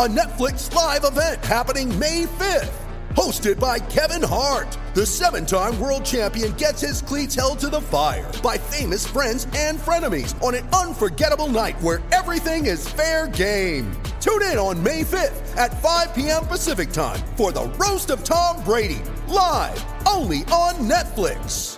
a 0.00 0.08
Netflix 0.08 0.74
live 0.74 1.04
event 1.04 1.44
happening 1.44 1.86
May 1.98 2.24
5th. 2.24 2.72
Hosted 3.10 3.60
by 3.60 3.78
Kevin 3.78 4.26
Hart, 4.26 4.78
the 4.94 5.04
seven 5.04 5.44
time 5.44 5.78
world 5.78 6.06
champion 6.06 6.52
gets 6.52 6.80
his 6.80 7.02
cleats 7.02 7.34
held 7.34 7.58
to 7.58 7.68
the 7.68 7.82
fire 7.82 8.32
by 8.42 8.56
famous 8.56 9.06
friends 9.06 9.46
and 9.54 9.78
frenemies 9.78 10.42
on 10.42 10.54
an 10.54 10.66
unforgettable 10.68 11.48
night 11.48 11.78
where 11.82 12.00
everything 12.12 12.64
is 12.64 12.88
fair 12.88 13.28
game. 13.28 13.92
Tune 14.22 14.40
in 14.44 14.56
on 14.56 14.82
May 14.82 15.02
5th 15.02 15.54
at 15.58 15.82
5 15.82 16.14
p.m. 16.14 16.46
Pacific 16.46 16.92
time 16.92 17.20
for 17.36 17.52
the 17.52 17.66
Roast 17.78 18.08
of 18.08 18.24
Tom 18.24 18.64
Brady, 18.64 19.02
live 19.28 19.84
only 20.08 20.44
on 20.44 20.76
Netflix. 20.76 21.76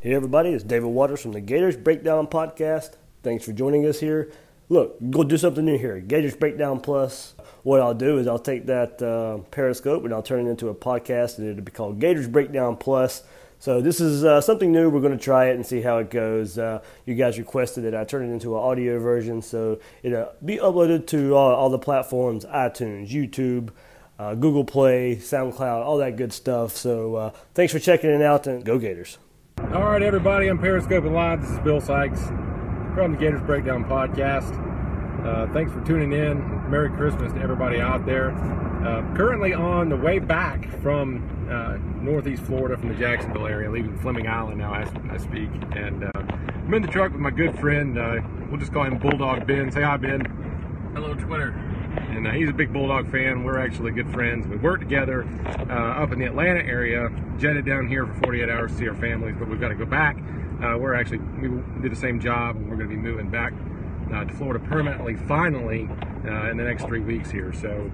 Hey 0.00 0.14
everybody, 0.14 0.54
it's 0.54 0.64
David 0.64 0.88
Waters 0.88 1.20
from 1.20 1.32
the 1.32 1.42
Gators 1.42 1.76
Breakdown 1.76 2.28
Podcast. 2.28 2.94
Thanks 3.22 3.44
for 3.44 3.52
joining 3.52 3.84
us 3.84 4.00
here. 4.00 4.32
Look, 4.70 4.98
go 5.10 5.24
do 5.24 5.38
something 5.38 5.64
new 5.64 5.78
here. 5.78 5.98
Gators 5.98 6.36
Breakdown 6.36 6.80
Plus. 6.80 7.34
What 7.62 7.80
I'll 7.80 7.94
do 7.94 8.18
is 8.18 8.26
I'll 8.26 8.38
take 8.38 8.66
that 8.66 9.00
uh, 9.02 9.38
Periscope 9.50 10.04
and 10.04 10.12
I'll 10.12 10.22
turn 10.22 10.46
it 10.46 10.50
into 10.50 10.68
a 10.68 10.74
podcast, 10.74 11.38
and 11.38 11.48
it'll 11.48 11.64
be 11.64 11.72
called 11.72 12.00
Gators 12.00 12.28
Breakdown 12.28 12.76
Plus. 12.76 13.22
So 13.60 13.80
this 13.80 13.98
is 14.00 14.24
uh, 14.24 14.40
something 14.40 14.70
new. 14.70 14.90
We're 14.90 15.00
going 15.00 15.16
to 15.16 15.24
try 15.24 15.46
it 15.46 15.56
and 15.56 15.66
see 15.66 15.80
how 15.80 15.98
it 15.98 16.10
goes. 16.10 16.58
Uh, 16.58 16.82
you 17.06 17.14
guys 17.14 17.38
requested 17.38 17.84
that 17.84 17.94
I 17.94 18.04
turn 18.04 18.28
it 18.28 18.32
into 18.32 18.56
an 18.56 18.62
audio 18.62 19.00
version, 19.00 19.40
so 19.42 19.80
it'll 20.02 20.32
be 20.44 20.58
uploaded 20.58 21.06
to 21.08 21.34
all, 21.34 21.54
all 21.54 21.70
the 21.70 21.78
platforms: 21.78 22.44
iTunes, 22.44 23.08
YouTube, 23.08 23.70
uh, 24.18 24.34
Google 24.34 24.64
Play, 24.64 25.16
SoundCloud, 25.16 25.84
all 25.84 25.96
that 25.96 26.16
good 26.16 26.32
stuff. 26.32 26.76
So 26.76 27.14
uh, 27.16 27.30
thanks 27.54 27.72
for 27.72 27.78
checking 27.78 28.10
it 28.10 28.22
out, 28.22 28.46
and 28.46 28.62
go 28.64 28.78
Gators! 28.78 29.16
All 29.72 29.84
right, 29.84 30.02
everybody, 30.02 30.48
I'm 30.48 30.58
Periscoping 30.58 31.12
Live. 31.12 31.40
This 31.40 31.50
is 31.50 31.58
Bill 31.60 31.80
Sykes 31.80 32.20
from 32.98 33.12
the 33.12 33.18
Gators 33.18 33.40
Breakdown 33.42 33.84
Podcast. 33.84 34.52
Uh, 35.24 35.46
thanks 35.52 35.70
for 35.70 35.80
tuning 35.84 36.12
in. 36.12 36.68
Merry 36.68 36.90
Christmas 36.90 37.32
to 37.32 37.38
everybody 37.40 37.80
out 37.80 38.04
there. 38.04 38.32
Uh, 38.32 39.02
currently 39.14 39.54
on 39.54 39.88
the 39.88 39.94
way 39.94 40.18
back 40.18 40.68
from 40.82 41.22
uh, 41.48 41.76
Northeast 42.02 42.42
Florida, 42.42 42.76
from 42.76 42.88
the 42.88 42.96
Jacksonville 42.96 43.46
area, 43.46 43.70
leaving 43.70 43.96
Fleming 43.98 44.26
Island 44.26 44.58
now 44.58 44.74
as 44.74 44.88
I 45.12 45.16
speak. 45.16 45.48
And 45.76 46.06
uh, 46.06 46.10
I'm 46.16 46.74
in 46.74 46.82
the 46.82 46.88
truck 46.88 47.12
with 47.12 47.20
my 47.20 47.30
good 47.30 47.56
friend. 47.60 47.96
Uh, 47.96 48.16
we'll 48.50 48.58
just 48.58 48.72
call 48.72 48.82
him 48.82 48.98
Bulldog 48.98 49.46
Ben. 49.46 49.70
Say 49.70 49.82
hi, 49.82 49.96
Ben. 49.96 50.24
Hello, 50.92 51.14
Twitter. 51.14 51.50
And 52.10 52.26
uh, 52.26 52.32
he's 52.32 52.50
a 52.50 52.52
big 52.52 52.72
Bulldog 52.72 53.12
fan. 53.12 53.44
We're 53.44 53.60
actually 53.60 53.92
good 53.92 54.12
friends. 54.12 54.48
We 54.48 54.56
work 54.56 54.80
together 54.80 55.22
uh, 55.70 56.02
up 56.02 56.10
in 56.10 56.18
the 56.18 56.24
Atlanta 56.24 56.64
area. 56.64 57.12
Jetted 57.38 57.64
down 57.64 57.86
here 57.86 58.08
for 58.08 58.14
48 58.24 58.48
hours 58.48 58.72
to 58.72 58.78
see 58.78 58.88
our 58.88 58.96
families, 58.96 59.36
but 59.38 59.48
we've 59.48 59.60
got 59.60 59.68
to 59.68 59.76
go 59.76 59.86
back. 59.86 60.16
Uh, 60.62 60.76
we're 60.76 60.94
actually 60.94 61.18
we 61.18 61.48
do 61.80 61.88
the 61.88 61.96
same 61.96 62.20
job, 62.20 62.56
and 62.56 62.68
we're 62.68 62.76
going 62.76 62.88
to 62.88 62.94
be 62.94 63.00
moving 63.00 63.30
back 63.30 63.52
uh, 64.12 64.24
to 64.24 64.34
Florida 64.34 64.64
permanently, 64.66 65.14
finally, 65.14 65.88
uh, 66.26 66.50
in 66.50 66.56
the 66.56 66.64
next 66.64 66.84
three 66.84 67.00
weeks 67.00 67.30
here. 67.30 67.52
So, 67.52 67.90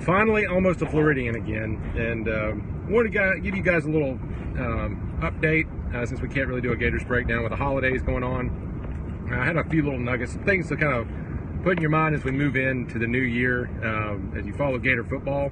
finally, 0.00 0.46
almost 0.46 0.80
a 0.80 0.86
Floridian 0.86 1.34
again, 1.34 1.80
and 1.96 2.28
um, 2.28 2.86
want 2.90 3.12
to 3.12 3.40
give 3.40 3.54
you 3.54 3.62
guys 3.62 3.84
a 3.84 3.90
little 3.90 4.12
um, 4.12 5.18
update 5.20 5.68
uh, 5.94 6.06
since 6.06 6.20
we 6.20 6.28
can't 6.28 6.48
really 6.48 6.60
do 6.60 6.72
a 6.72 6.76
Gators 6.76 7.04
breakdown 7.04 7.42
with 7.42 7.50
the 7.50 7.56
holidays 7.56 8.02
going 8.02 8.24
on. 8.24 9.28
I 9.30 9.44
had 9.44 9.56
a 9.56 9.64
few 9.64 9.82
little 9.82 9.98
nuggets, 9.98 10.34
things 10.44 10.68
to 10.68 10.76
kind 10.76 10.94
of 10.94 11.62
put 11.62 11.76
in 11.76 11.82
your 11.82 11.90
mind 11.90 12.14
as 12.14 12.24
we 12.24 12.30
move 12.30 12.56
into 12.56 12.98
the 12.98 13.06
new 13.06 13.20
year, 13.20 13.66
um, 13.84 14.32
as 14.36 14.46
you 14.46 14.54
follow 14.54 14.78
Gator 14.78 15.04
football. 15.04 15.50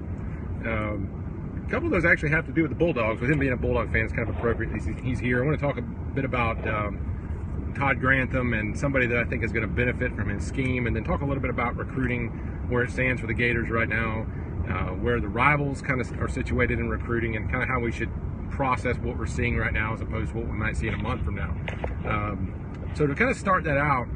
Um, 0.64 1.17
a 1.68 1.70
couple 1.70 1.86
of 1.86 1.92
those 1.92 2.10
actually 2.10 2.30
have 2.30 2.46
to 2.46 2.52
do 2.52 2.62
with 2.62 2.70
the 2.70 2.76
Bulldogs. 2.76 3.20
With 3.20 3.30
him 3.30 3.38
being 3.38 3.52
a 3.52 3.56
Bulldog 3.56 3.92
fan, 3.92 4.04
it's 4.04 4.12
kind 4.12 4.26
of 4.26 4.34
appropriate 4.34 4.72
he's, 5.02 5.20
here. 5.20 5.42
I 5.42 5.46
want 5.46 5.60
to 5.60 5.64
talk 5.64 5.76
a 5.76 5.82
bit 5.82 6.24
about 6.24 6.66
um, 6.66 7.74
Todd 7.76 8.00
Grantham 8.00 8.54
and 8.54 8.78
somebody 8.78 9.06
that 9.06 9.18
I 9.18 9.24
think 9.24 9.44
is 9.44 9.52
going 9.52 9.68
to 9.68 9.72
benefit 9.72 10.14
from 10.16 10.30
his 10.30 10.46
scheme, 10.46 10.86
and 10.86 10.96
then 10.96 11.04
talk 11.04 11.20
a 11.20 11.26
little 11.26 11.42
bit 11.42 11.50
about 11.50 11.76
recruiting, 11.76 12.28
where 12.70 12.84
it 12.84 12.90
stands 12.90 13.20
for 13.20 13.26
the 13.26 13.34
Gators 13.34 13.68
right 13.68 13.88
now, 13.88 14.26
uh, 14.66 14.94
where 14.94 15.20
the 15.20 15.28
rivals 15.28 15.82
kind 15.82 16.00
of 16.00 16.10
are 16.18 16.28
situated 16.28 16.78
in 16.78 16.88
recruiting, 16.88 17.36
and 17.36 17.50
kind 17.50 17.62
of 17.62 17.68
how 17.68 17.80
we 17.80 17.92
should 17.92 18.10
process 18.50 18.96
what 18.96 19.18
we're 19.18 19.26
seeing 19.26 19.58
right 19.58 19.74
now 19.74 19.92
as 19.92 20.00
opposed 20.00 20.30
to 20.32 20.38
what 20.38 20.46
we 20.46 20.54
might 20.54 20.74
see 20.74 20.88
in 20.88 20.94
a 20.94 20.98
month 20.98 21.22
from 21.22 21.34
now. 21.34 21.54
Um, 22.08 22.90
so 22.94 23.06
to 23.06 23.14
kind 23.14 23.30
of 23.30 23.36
start 23.36 23.64
that 23.64 23.76
out, 23.76 24.06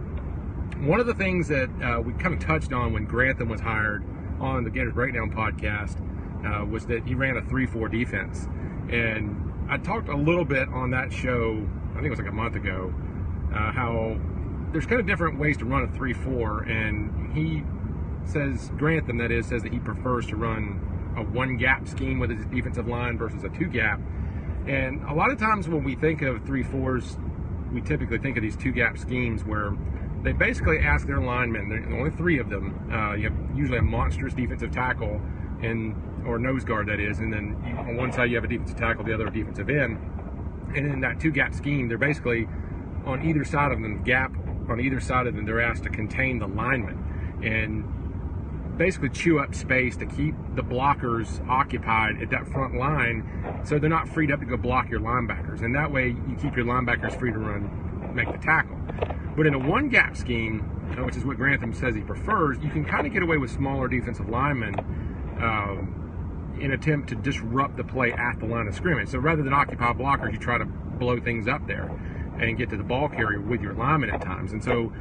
one 0.80 1.00
of 1.00 1.06
the 1.06 1.14
things 1.14 1.48
that 1.48 1.68
uh, 1.82 2.00
we 2.00 2.14
kind 2.14 2.32
of 2.32 2.40
touched 2.40 2.72
on 2.72 2.94
when 2.94 3.04
Grantham 3.04 3.50
was 3.50 3.60
hired 3.60 4.02
on 4.40 4.64
the 4.64 4.70
Gators 4.70 4.94
Breakdown 4.94 5.30
podcast 5.30 5.98
uh, 6.44 6.64
was 6.64 6.86
that 6.86 7.06
he 7.06 7.14
ran 7.14 7.36
a 7.36 7.42
3 7.42 7.66
4 7.66 7.88
defense. 7.88 8.48
And 8.90 9.52
I 9.68 9.78
talked 9.78 10.08
a 10.08 10.16
little 10.16 10.44
bit 10.44 10.68
on 10.68 10.90
that 10.90 11.12
show, 11.12 11.66
I 11.92 11.94
think 11.94 12.06
it 12.06 12.10
was 12.10 12.18
like 12.18 12.28
a 12.28 12.32
month 12.32 12.56
ago, 12.56 12.92
uh, 13.54 13.72
how 13.72 14.18
there's 14.72 14.86
kind 14.86 15.00
of 15.00 15.06
different 15.06 15.38
ways 15.38 15.56
to 15.58 15.64
run 15.64 15.82
a 15.82 15.88
3 15.88 16.12
4. 16.12 16.62
And 16.64 17.34
he 17.34 17.62
says, 18.24 18.70
Grantham, 18.76 19.18
that 19.18 19.30
is, 19.30 19.46
says 19.46 19.62
that 19.62 19.72
he 19.72 19.78
prefers 19.78 20.26
to 20.28 20.36
run 20.36 21.14
a 21.16 21.22
one 21.22 21.56
gap 21.56 21.86
scheme 21.86 22.18
with 22.18 22.30
his 22.30 22.44
defensive 22.46 22.86
line 22.86 23.18
versus 23.18 23.44
a 23.44 23.48
two 23.50 23.66
gap. 23.66 24.00
And 24.66 25.02
a 25.04 25.14
lot 25.14 25.30
of 25.30 25.38
times 25.38 25.68
when 25.68 25.84
we 25.84 25.96
think 25.96 26.22
of 26.22 26.44
3 26.44 26.64
4s, 26.64 27.72
we 27.72 27.80
typically 27.80 28.18
think 28.18 28.36
of 28.36 28.42
these 28.42 28.56
two 28.56 28.72
gap 28.72 28.98
schemes 28.98 29.44
where 29.44 29.76
they 30.22 30.32
basically 30.32 30.78
ask 30.78 31.06
their 31.06 31.20
linemen, 31.20 31.92
only 31.92 32.10
three 32.10 32.38
of 32.38 32.48
them. 32.48 32.88
Uh, 32.92 33.14
you 33.14 33.24
have 33.24 33.56
usually 33.56 33.78
a 33.78 33.82
monstrous 33.82 34.34
defensive 34.34 34.70
tackle 34.70 35.20
and 35.62 35.94
or 36.26 36.38
nose 36.38 36.64
guard 36.64 36.86
that 36.88 37.00
is, 37.00 37.18
and 37.18 37.32
then 37.32 37.56
on 37.78 37.96
one 37.96 38.12
side 38.12 38.30
you 38.30 38.36
have 38.36 38.44
a 38.44 38.48
defensive 38.48 38.76
tackle, 38.76 39.04
the 39.04 39.12
other 39.12 39.26
a 39.26 39.32
defensive 39.32 39.68
end. 39.68 39.98
And 40.74 40.86
in 40.86 41.00
that 41.00 41.20
two 41.20 41.30
gap 41.30 41.54
scheme, 41.54 41.88
they're 41.88 41.98
basically 41.98 42.48
on 43.04 43.22
either 43.24 43.44
side 43.44 43.72
of 43.72 43.80
them, 43.80 44.02
gap 44.02 44.32
on 44.68 44.80
either 44.80 45.00
side 45.00 45.26
of 45.26 45.34
them, 45.34 45.44
they're 45.44 45.60
asked 45.60 45.82
to 45.84 45.90
contain 45.90 46.38
the 46.38 46.46
lineman 46.46 47.40
and 47.42 48.78
basically 48.78 49.10
chew 49.10 49.38
up 49.38 49.54
space 49.54 49.96
to 49.96 50.06
keep 50.06 50.34
the 50.54 50.62
blockers 50.62 51.46
occupied 51.48 52.22
at 52.22 52.30
that 52.30 52.46
front 52.48 52.74
line 52.74 53.62
so 53.64 53.78
they're 53.78 53.90
not 53.90 54.08
freed 54.08 54.30
up 54.30 54.40
to 54.40 54.46
go 54.46 54.56
block 54.56 54.88
your 54.88 55.00
linebackers. 55.00 55.62
And 55.62 55.74
that 55.74 55.90
way 55.92 56.08
you 56.08 56.36
keep 56.40 56.56
your 56.56 56.64
linebackers 56.64 57.18
free 57.18 57.32
to 57.32 57.38
run, 57.38 58.14
make 58.14 58.30
the 58.30 58.38
tackle. 58.38 58.78
But 59.36 59.46
in 59.46 59.54
a 59.54 59.58
one 59.58 59.88
gap 59.88 60.16
scheme, 60.16 60.60
which 61.04 61.16
is 61.16 61.24
what 61.24 61.36
Grantham 61.36 61.72
says 61.72 61.94
he 61.94 62.00
prefers, 62.02 62.58
you 62.62 62.70
can 62.70 62.84
kind 62.84 63.06
of 63.06 63.12
get 63.12 63.22
away 63.22 63.36
with 63.36 63.50
smaller 63.50 63.88
defensive 63.88 64.28
linemen 64.28 64.74
um, 65.42 66.56
in 66.60 66.72
attempt 66.72 67.08
to 67.08 67.14
disrupt 67.16 67.76
the 67.76 67.84
play 67.84 68.12
at 68.12 68.38
the 68.38 68.46
line 68.46 68.68
of 68.68 68.74
scrimmage. 68.74 69.08
So 69.08 69.18
rather 69.18 69.42
than 69.42 69.52
occupy 69.52 69.92
blockers, 69.92 70.32
you 70.32 70.38
try 70.38 70.58
to 70.58 70.64
blow 70.64 71.18
things 71.18 71.48
up 71.48 71.66
there 71.66 71.90
and 72.40 72.56
get 72.56 72.70
to 72.70 72.76
the 72.76 72.84
ball 72.84 73.08
carrier 73.08 73.40
with 73.40 73.60
your 73.60 73.74
lineman 73.74 74.10
at 74.10 74.20
times. 74.20 74.52
And 74.52 74.62
so 74.62 74.92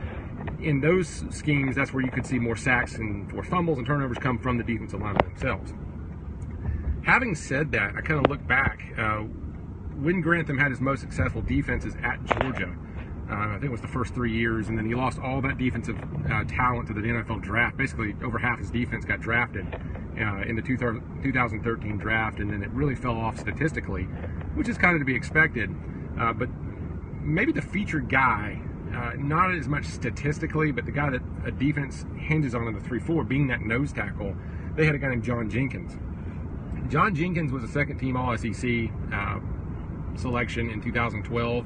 in 0.59 0.81
those 0.81 1.23
schemes, 1.29 1.75
that's 1.75 1.93
where 1.93 2.03
you 2.03 2.11
could 2.11 2.25
see 2.25 2.39
more 2.39 2.55
sacks 2.55 2.95
and 2.95 3.29
forced 3.29 3.49
fumbles 3.49 3.77
and 3.77 3.87
turnovers 3.87 4.17
come 4.17 4.37
from 4.39 4.57
the 4.57 4.63
defensive 4.63 4.99
linemen 4.99 5.25
themselves. 5.25 5.73
Having 7.03 7.35
said 7.35 7.71
that, 7.71 7.95
I 7.95 8.01
kind 8.01 8.23
of 8.23 8.29
look 8.29 8.45
back. 8.47 8.81
Uh, 8.97 9.23
when 10.01 10.21
Grantham 10.21 10.57
had 10.57 10.71
his 10.71 10.81
most 10.81 11.01
successful 11.01 11.41
defenses 11.41 11.95
at 12.03 12.23
Georgia, 12.25 12.73
uh, 13.29 13.33
I 13.33 13.53
think 13.53 13.65
it 13.65 13.71
was 13.71 13.81
the 13.81 13.87
first 13.87 14.13
three 14.13 14.33
years, 14.33 14.67
and 14.67 14.77
then 14.77 14.85
he 14.85 14.93
lost 14.93 15.19
all 15.19 15.41
that 15.41 15.57
defensive 15.57 15.97
uh, 16.29 16.43
talent 16.45 16.87
to 16.87 16.93
the 16.93 17.01
NFL 17.01 17.41
draft. 17.41 17.77
Basically, 17.77 18.15
over 18.23 18.37
half 18.37 18.59
his 18.59 18.69
defense 18.69 19.05
got 19.05 19.21
drafted 19.21 19.65
uh, 20.21 20.43
in 20.47 20.55
the 20.55 20.61
2013 20.61 21.97
draft, 21.97 22.39
and 22.39 22.51
then 22.51 22.63
it 22.63 22.69
really 22.71 22.95
fell 22.95 23.17
off 23.17 23.39
statistically, 23.39 24.03
which 24.55 24.69
is 24.69 24.77
kind 24.77 24.95
of 24.95 25.01
to 25.01 25.05
be 25.05 25.15
expected. 25.15 25.73
Uh, 26.19 26.33
but 26.33 26.49
maybe 27.21 27.51
the 27.51 27.61
featured 27.61 28.09
guy, 28.09 28.61
uh, 28.93 29.13
not 29.17 29.53
as 29.53 29.67
much 29.67 29.85
statistically, 29.85 30.71
but 30.71 30.85
the 30.85 30.91
guy 30.91 31.09
that 31.09 31.21
a 31.45 31.51
defense 31.51 32.05
hinges 32.17 32.53
on 32.53 32.67
in 32.67 32.73
the 32.73 32.81
3 32.81 32.99
4, 32.99 33.23
being 33.23 33.47
that 33.47 33.61
nose 33.61 33.91
tackle, 33.91 34.35
they 34.75 34.85
had 34.85 34.95
a 34.95 34.97
guy 34.97 35.09
named 35.09 35.23
John 35.23 35.49
Jenkins. 35.49 35.97
John 36.89 37.15
Jenkins 37.15 37.51
was 37.51 37.63
a 37.63 37.67
second 37.67 37.97
team 37.97 38.17
All 38.17 38.37
SEC 38.37 38.89
uh, 39.13 39.39
selection 40.15 40.69
in 40.69 40.81
2012 40.81 41.65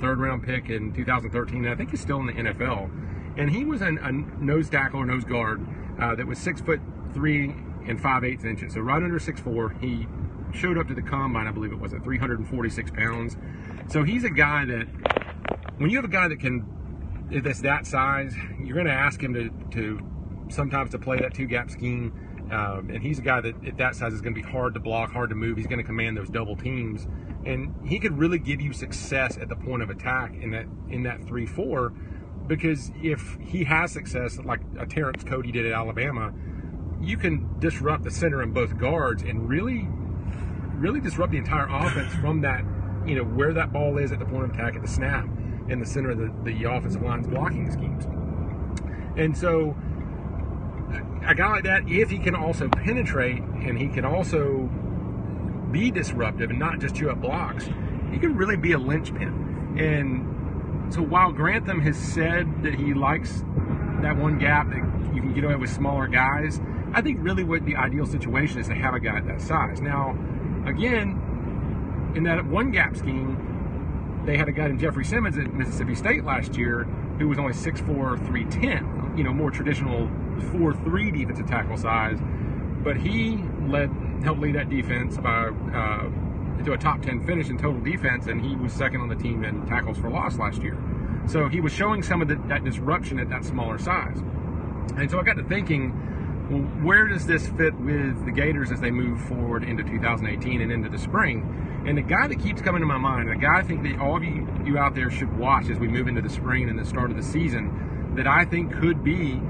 third 0.00 0.18
round 0.18 0.42
pick 0.42 0.68
in 0.68 0.92
2013. 0.92 1.64
And 1.64 1.72
I 1.72 1.74
think 1.74 1.90
he's 1.90 2.00
still 2.00 2.20
in 2.20 2.26
the 2.26 2.32
NFL. 2.32 2.90
And 3.38 3.50
he 3.50 3.64
was 3.64 3.82
an, 3.82 3.98
a 3.98 4.12
nose 4.12 4.68
tackle 4.68 5.00
or 5.00 5.06
nose 5.06 5.24
guard 5.24 5.66
uh, 5.98 6.14
that 6.14 6.26
was 6.26 6.38
six 6.38 6.60
foot 6.60 6.80
three 7.12 7.54
and 7.86 8.00
five 8.00 8.24
eighths 8.24 8.44
inches, 8.44 8.74
so 8.74 8.80
right 8.80 9.02
under 9.02 9.18
six 9.18 9.40
four. 9.40 9.70
He 9.80 10.06
showed 10.56 10.78
up 10.78 10.88
to 10.88 10.94
the 10.94 11.02
combine, 11.02 11.46
I 11.46 11.52
believe 11.52 11.72
it 11.72 11.78
was 11.78 11.92
at 11.92 12.02
346 12.02 12.90
pounds. 12.92 13.36
So 13.88 14.02
he's 14.02 14.24
a 14.24 14.30
guy 14.30 14.64
that, 14.64 14.86
when 15.78 15.90
you 15.90 15.96
have 15.96 16.04
a 16.04 16.08
guy 16.08 16.28
that 16.28 16.40
can, 16.40 16.66
that's 17.30 17.60
that 17.60 17.86
size, 17.86 18.34
you're 18.62 18.74
going 18.74 18.86
to 18.86 18.92
ask 18.92 19.22
him 19.22 19.34
to, 19.34 19.50
to 19.72 20.00
sometimes 20.48 20.90
to 20.92 20.98
play 20.98 21.18
that 21.18 21.34
two 21.34 21.46
gap 21.46 21.70
scheme. 21.70 22.12
Um, 22.50 22.90
and 22.90 23.02
he's 23.02 23.18
a 23.18 23.22
guy 23.22 23.40
that 23.40 23.66
at 23.66 23.76
that 23.78 23.96
size 23.96 24.12
is 24.12 24.20
going 24.20 24.34
to 24.34 24.40
be 24.40 24.48
hard 24.48 24.74
to 24.74 24.80
block, 24.80 25.10
hard 25.10 25.30
to 25.30 25.34
move. 25.34 25.56
He's 25.56 25.66
going 25.66 25.80
to 25.80 25.84
command 25.84 26.16
those 26.16 26.28
double 26.28 26.54
teams, 26.54 27.08
and 27.44 27.74
he 27.84 27.98
could 27.98 28.16
really 28.16 28.38
give 28.38 28.60
you 28.60 28.72
success 28.72 29.36
at 29.36 29.48
the 29.48 29.56
point 29.56 29.82
of 29.82 29.90
attack 29.90 30.32
in 30.40 30.52
that 30.52 30.66
in 30.88 31.02
that 31.02 31.24
three 31.26 31.44
four, 31.44 31.92
because 32.46 32.92
if 33.02 33.36
he 33.40 33.64
has 33.64 33.90
success 33.90 34.38
like 34.38 34.60
a 34.78 34.86
Terrence 34.86 35.24
Cody 35.24 35.50
did 35.50 35.66
at 35.66 35.72
Alabama, 35.72 36.32
you 37.00 37.16
can 37.16 37.58
disrupt 37.58 38.04
the 38.04 38.10
center 38.10 38.42
and 38.42 38.54
both 38.54 38.76
guards 38.78 39.22
and 39.22 39.48
really, 39.48 39.86
really 40.74 41.00
disrupt 41.00 41.32
the 41.32 41.38
entire 41.38 41.66
offense 41.68 42.12
from 42.14 42.40
that, 42.42 42.64
you 43.06 43.14
know, 43.14 43.24
where 43.24 43.52
that 43.52 43.72
ball 43.72 43.98
is 43.98 44.12
at 44.12 44.18
the 44.18 44.24
point 44.24 44.44
of 44.44 44.50
attack 44.50 44.76
at 44.76 44.82
the 44.82 44.88
snap 44.88 45.26
in 45.68 45.80
the 45.80 45.86
center 45.86 46.10
of 46.10 46.18
the, 46.18 46.32
the 46.44 46.64
offensive 46.64 47.02
line's 47.02 47.26
blocking 47.26 47.70
schemes. 47.70 48.04
And 49.16 49.36
so 49.36 49.76
a 51.26 51.34
guy 51.34 51.50
like 51.50 51.64
that, 51.64 51.88
if 51.88 52.10
he 52.10 52.18
can 52.18 52.34
also 52.34 52.68
penetrate 52.68 53.42
and 53.42 53.78
he 53.78 53.88
can 53.88 54.04
also 54.04 54.70
be 55.70 55.90
disruptive 55.90 56.50
and 56.50 56.58
not 56.58 56.78
just 56.78 56.94
chew 56.94 57.10
up 57.10 57.20
blocks, 57.20 57.68
he 58.10 58.18
can 58.18 58.36
really 58.36 58.56
be 58.56 58.72
a 58.72 58.78
linchpin. 58.78 59.76
And 59.78 60.94
so 60.94 61.02
while 61.02 61.32
Grantham 61.32 61.80
has 61.80 61.96
said 61.96 62.62
that 62.62 62.74
he 62.74 62.94
likes 62.94 63.44
that 64.06 64.16
one 64.16 64.38
gap 64.38 64.68
that 64.70 64.76
you 65.14 65.20
can 65.20 65.34
get 65.34 65.42
away 65.42 65.56
with 65.56 65.70
smaller 65.70 66.06
guys, 66.06 66.60
I 66.92 67.02
think 67.02 67.18
really 67.20 67.42
what 67.42 67.64
the 67.66 67.74
ideal 67.74 68.06
situation 68.06 68.60
is 68.60 68.68
to 68.68 68.74
have 68.74 68.94
a 68.94 69.00
guy 69.00 69.20
that 69.20 69.40
size. 69.40 69.80
Now, 69.80 70.16
again, 70.64 72.12
in 72.14 72.22
that 72.22 72.46
one 72.46 72.70
gap 72.70 72.96
scheme, 72.96 74.22
they 74.24 74.36
had 74.36 74.48
a 74.48 74.52
guy 74.52 74.68
named 74.68 74.80
Jeffrey 74.80 75.04
Simmons 75.04 75.36
at 75.36 75.52
Mississippi 75.52 75.94
State 75.94 76.24
last 76.24 76.56
year 76.56 76.84
who 77.18 77.28
was 77.28 77.38
only 77.38 77.52
6'4", 77.52 77.84
310, 78.26 79.16
you 79.16 79.24
know, 79.24 79.32
more 79.32 79.50
traditional 79.50 80.06
4'3 80.52 81.18
defensive 81.18 81.46
tackle 81.46 81.76
size. 81.76 82.18
But 82.84 82.96
he 82.96 83.42
led, 83.66 83.90
helped 84.22 84.40
lead 84.40 84.54
that 84.54 84.70
defense 84.70 85.16
by 85.16 85.48
uh, 85.48 86.64
to 86.64 86.72
a 86.72 86.78
top 86.78 87.02
10 87.02 87.26
finish 87.26 87.48
in 87.48 87.58
total 87.58 87.80
defense, 87.80 88.26
and 88.26 88.40
he 88.40 88.54
was 88.54 88.72
second 88.72 89.00
on 89.00 89.08
the 89.08 89.16
team 89.16 89.44
in 89.44 89.66
tackles 89.66 89.98
for 89.98 90.10
loss 90.10 90.38
last 90.38 90.62
year. 90.62 90.76
So 91.26 91.48
he 91.48 91.60
was 91.60 91.72
showing 91.72 92.02
some 92.02 92.22
of 92.22 92.28
the, 92.28 92.36
that 92.48 92.64
disruption 92.64 93.18
at 93.18 93.28
that 93.30 93.44
smaller 93.44 93.78
size. 93.78 94.18
And 94.96 95.10
so 95.10 95.18
I 95.18 95.22
got 95.22 95.36
to 95.36 95.44
thinking, 95.44 95.92
well, 96.50 96.62
where 96.84 97.08
does 97.08 97.26
this 97.26 97.48
fit 97.48 97.74
with 97.74 98.24
the 98.24 98.30
Gators 98.30 98.70
as 98.70 98.80
they 98.80 98.90
move 98.90 99.20
forward 99.22 99.64
into 99.64 99.82
2018 99.82 100.60
and 100.60 100.70
into 100.70 100.88
the 100.88 100.98
spring? 100.98 101.84
And 101.86 101.98
the 101.98 102.02
guy 102.02 102.28
that 102.28 102.40
keeps 102.40 102.62
coming 102.62 102.80
to 102.80 102.86
my 102.86 102.98
mind, 102.98 103.28
the 103.28 103.36
guy 103.36 103.58
I 103.58 103.62
think 103.62 103.82
that 103.82 104.00
all 104.00 104.16
of 104.16 104.24
you, 104.24 104.48
you 104.64 104.78
out 104.78 104.94
there 104.94 105.10
should 105.10 105.36
watch 105.36 105.68
as 105.68 105.78
we 105.78 105.88
move 105.88 106.08
into 106.08 106.22
the 106.22 106.30
spring 106.30 106.68
and 106.68 106.78
the 106.78 106.84
start 106.84 107.10
of 107.10 107.16
the 107.16 107.22
season, 107.22 108.14
that 108.16 108.26
I 108.26 108.44
think 108.44 108.72
could 108.72 109.02
be 109.02 109.40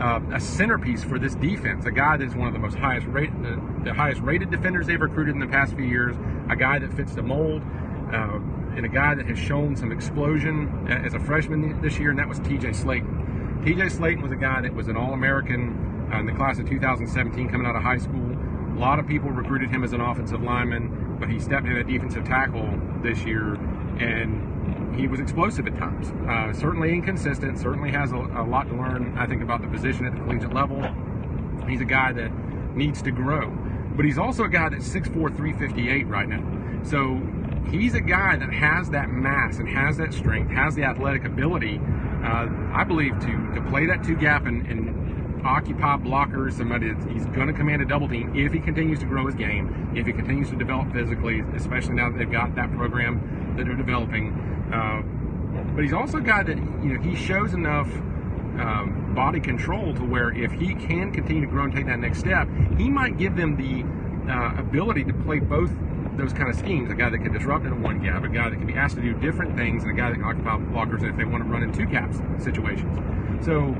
uh, 0.00 0.20
a 0.32 0.40
centerpiece 0.40 1.04
for 1.04 1.18
this 1.18 1.34
defense. 1.34 1.86
A 1.86 1.90
guy 1.90 2.16
that 2.16 2.26
is 2.26 2.34
one 2.34 2.48
of 2.48 2.54
the 2.54 2.58
most 2.58 2.76
highest 2.76 3.06
rated, 3.06 3.42
the, 3.42 3.62
the, 3.84 3.94
highest 3.94 4.20
rated 4.20 4.50
defenders 4.50 4.86
they've 4.86 5.00
recruited 5.00 5.34
in 5.34 5.40
the 5.40 5.46
past 5.46 5.74
few 5.74 5.84
years. 5.84 6.16
A 6.50 6.56
guy 6.56 6.78
that 6.78 6.92
fits 6.94 7.14
the 7.14 7.22
mold, 7.22 7.62
uh, 8.12 8.38
and 8.76 8.86
a 8.86 8.88
guy 8.88 9.14
that 9.14 9.26
has 9.26 9.38
shown 9.38 9.76
some 9.76 9.92
explosion 9.92 10.86
as 10.88 11.14
a 11.14 11.20
freshman 11.20 11.80
this 11.82 11.98
year, 11.98 12.10
and 12.10 12.18
that 12.18 12.28
was 12.28 12.38
T.J. 12.40 12.68
Slaton. 12.68 13.64
T.J. 13.64 13.82
Slaton 13.82 14.22
was 14.22 14.32
a 14.32 14.36
guy 14.36 14.60
that 14.60 14.74
was 14.74 14.88
an 14.88 14.96
All-American 14.96 16.10
uh, 16.12 16.18
in 16.18 16.26
the 16.26 16.32
class 16.32 16.58
of 16.58 16.68
2017, 16.68 17.48
coming 17.48 17.66
out 17.66 17.76
of 17.76 17.82
high 17.82 17.98
school. 17.98 18.36
A 18.74 18.78
lot 18.78 18.98
of 18.98 19.06
people 19.06 19.30
recruited 19.30 19.70
him 19.70 19.84
as 19.84 19.92
an 19.92 20.00
offensive 20.00 20.42
lineman, 20.42 21.16
but 21.20 21.28
he 21.28 21.38
stepped 21.38 21.66
in 21.66 21.76
at 21.76 21.86
defensive 21.86 22.24
tackle 22.24 22.80
this 23.02 23.22
year, 23.24 23.54
and 24.00 24.96
he 24.96 25.06
was 25.06 25.20
explosive 25.20 25.66
at 25.66 25.76
times. 25.76 26.10
Uh, 26.28 26.52
certainly 26.58 26.92
inconsistent. 26.92 27.58
Certainly 27.58 27.90
has 27.92 28.12
a, 28.12 28.16
a, 28.16 28.44
lot 28.44 28.68
to 28.68 28.74
learn. 28.74 29.16
I 29.16 29.26
think 29.26 29.42
about 29.42 29.62
the 29.62 29.68
position 29.68 30.06
at 30.06 30.14
the 30.14 30.20
collegiate 30.20 30.54
level. 30.54 30.82
He's 31.68 31.80
a 31.80 31.86
guy 31.86 32.12
that 32.12 32.30
needs 32.74 33.02
to 33.02 33.10
grow, 33.10 33.50
but 33.94 34.04
he's 34.04 34.18
also 34.18 34.44
a 34.44 34.48
guy 34.48 34.70
that's 34.70 34.88
6'4", 34.88 35.12
358 35.36 36.06
right 36.08 36.28
now. 36.28 36.42
So 36.82 37.20
he's 37.70 37.94
a 37.94 38.00
guy 38.00 38.36
that 38.36 38.52
has 38.52 38.90
that 38.90 39.08
mass 39.08 39.58
and 39.58 39.68
has 39.68 39.96
that 39.98 40.12
strength, 40.12 40.50
has 40.50 40.74
the 40.74 40.84
athletic 40.84 41.24
ability. 41.24 41.80
Uh, 42.22 42.48
I 42.72 42.84
believe 42.84 43.18
to 43.20 43.54
to 43.54 43.62
play 43.68 43.86
that 43.86 44.04
two 44.04 44.16
gap 44.16 44.46
and, 44.46 44.66
and 44.66 45.42
occupy 45.44 45.96
blockers. 45.96 46.54
Somebody 46.54 46.92
he's 47.12 47.26
going 47.26 47.48
to 47.48 47.52
command 47.52 47.82
a 47.82 47.86
double 47.86 48.08
team 48.08 48.34
if 48.34 48.52
he 48.52 48.60
continues 48.60 49.00
to 49.00 49.06
grow 49.06 49.26
his 49.26 49.34
game, 49.34 49.92
if 49.94 50.06
he 50.06 50.12
continues 50.12 50.50
to 50.50 50.56
develop 50.56 50.92
physically, 50.92 51.40
especially 51.54 51.94
now 51.94 52.10
that 52.10 52.18
they've 52.18 52.30
got 52.30 52.54
that 52.54 52.72
program 52.72 53.54
that 53.56 53.66
they're 53.66 53.76
developing. 53.76 54.32
Uh, 54.72 55.02
but 55.74 55.82
he's 55.82 55.92
also 55.92 56.18
a 56.18 56.22
guy 56.22 56.42
that 56.42 56.56
you 56.56 56.94
know 56.94 57.00
he 57.00 57.16
shows 57.16 57.54
enough 57.54 57.88
um, 58.58 59.12
body 59.14 59.40
control 59.40 59.94
to 59.94 60.04
where 60.04 60.30
if 60.32 60.52
he 60.52 60.74
can 60.74 61.12
continue 61.12 61.42
to 61.42 61.46
grow 61.46 61.64
and 61.64 61.74
take 61.74 61.86
that 61.86 61.98
next 61.98 62.18
step, 62.18 62.48
he 62.78 62.88
might 62.88 63.16
give 63.18 63.36
them 63.36 63.56
the 63.56 63.82
uh, 64.30 64.60
ability 64.60 65.04
to 65.04 65.12
play 65.12 65.40
both 65.40 65.70
those 66.22 66.32
kind 66.32 66.48
of 66.48 66.56
schemes. 66.56 66.90
A 66.90 66.94
guy 66.94 67.10
that 67.10 67.18
can 67.18 67.32
disrupt 67.32 67.66
in 67.66 67.72
a 67.72 67.76
one 67.76 68.02
gap, 68.02 68.24
a 68.24 68.28
guy 68.28 68.48
that 68.48 68.56
can 68.56 68.66
be 68.66 68.74
asked 68.74 68.94
to 68.96 69.02
do 69.02 69.12
different 69.14 69.56
things, 69.56 69.82
and 69.82 69.92
a 69.92 69.94
guy 69.94 70.08
that 70.08 70.16
can 70.16 70.24
occupy 70.24 70.56
blockers 70.56 71.02
if 71.02 71.16
they 71.16 71.24
want 71.24 71.42
to 71.42 71.50
run 71.50 71.62
in 71.62 71.72
two 71.72 71.86
gaps 71.86 72.18
situations. 72.42 72.96
So, 73.44 73.74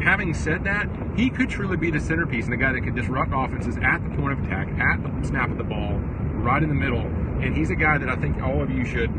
having 0.00 0.34
said 0.34 0.64
that, 0.64 0.88
he 1.16 1.30
could 1.30 1.48
truly 1.48 1.76
be 1.76 1.90
the 1.90 2.00
centerpiece 2.00 2.44
and 2.44 2.54
a 2.54 2.56
guy 2.56 2.72
that 2.72 2.82
could 2.82 2.94
disrupt 2.94 3.32
offenses 3.34 3.76
at 3.78 3.98
the 3.98 4.10
point 4.16 4.32
of 4.34 4.44
attack, 4.44 4.68
at 4.78 5.02
the 5.02 5.26
snap 5.26 5.50
of 5.50 5.58
the 5.58 5.64
ball, 5.64 5.94
right 6.34 6.62
in 6.62 6.68
the 6.68 6.74
middle. 6.74 7.00
And 7.00 7.56
he's 7.56 7.70
a 7.70 7.76
guy 7.76 7.98
that 7.98 8.08
I 8.08 8.16
think 8.16 8.42
all 8.42 8.62
of 8.62 8.70
you 8.70 8.84
should 8.84 9.10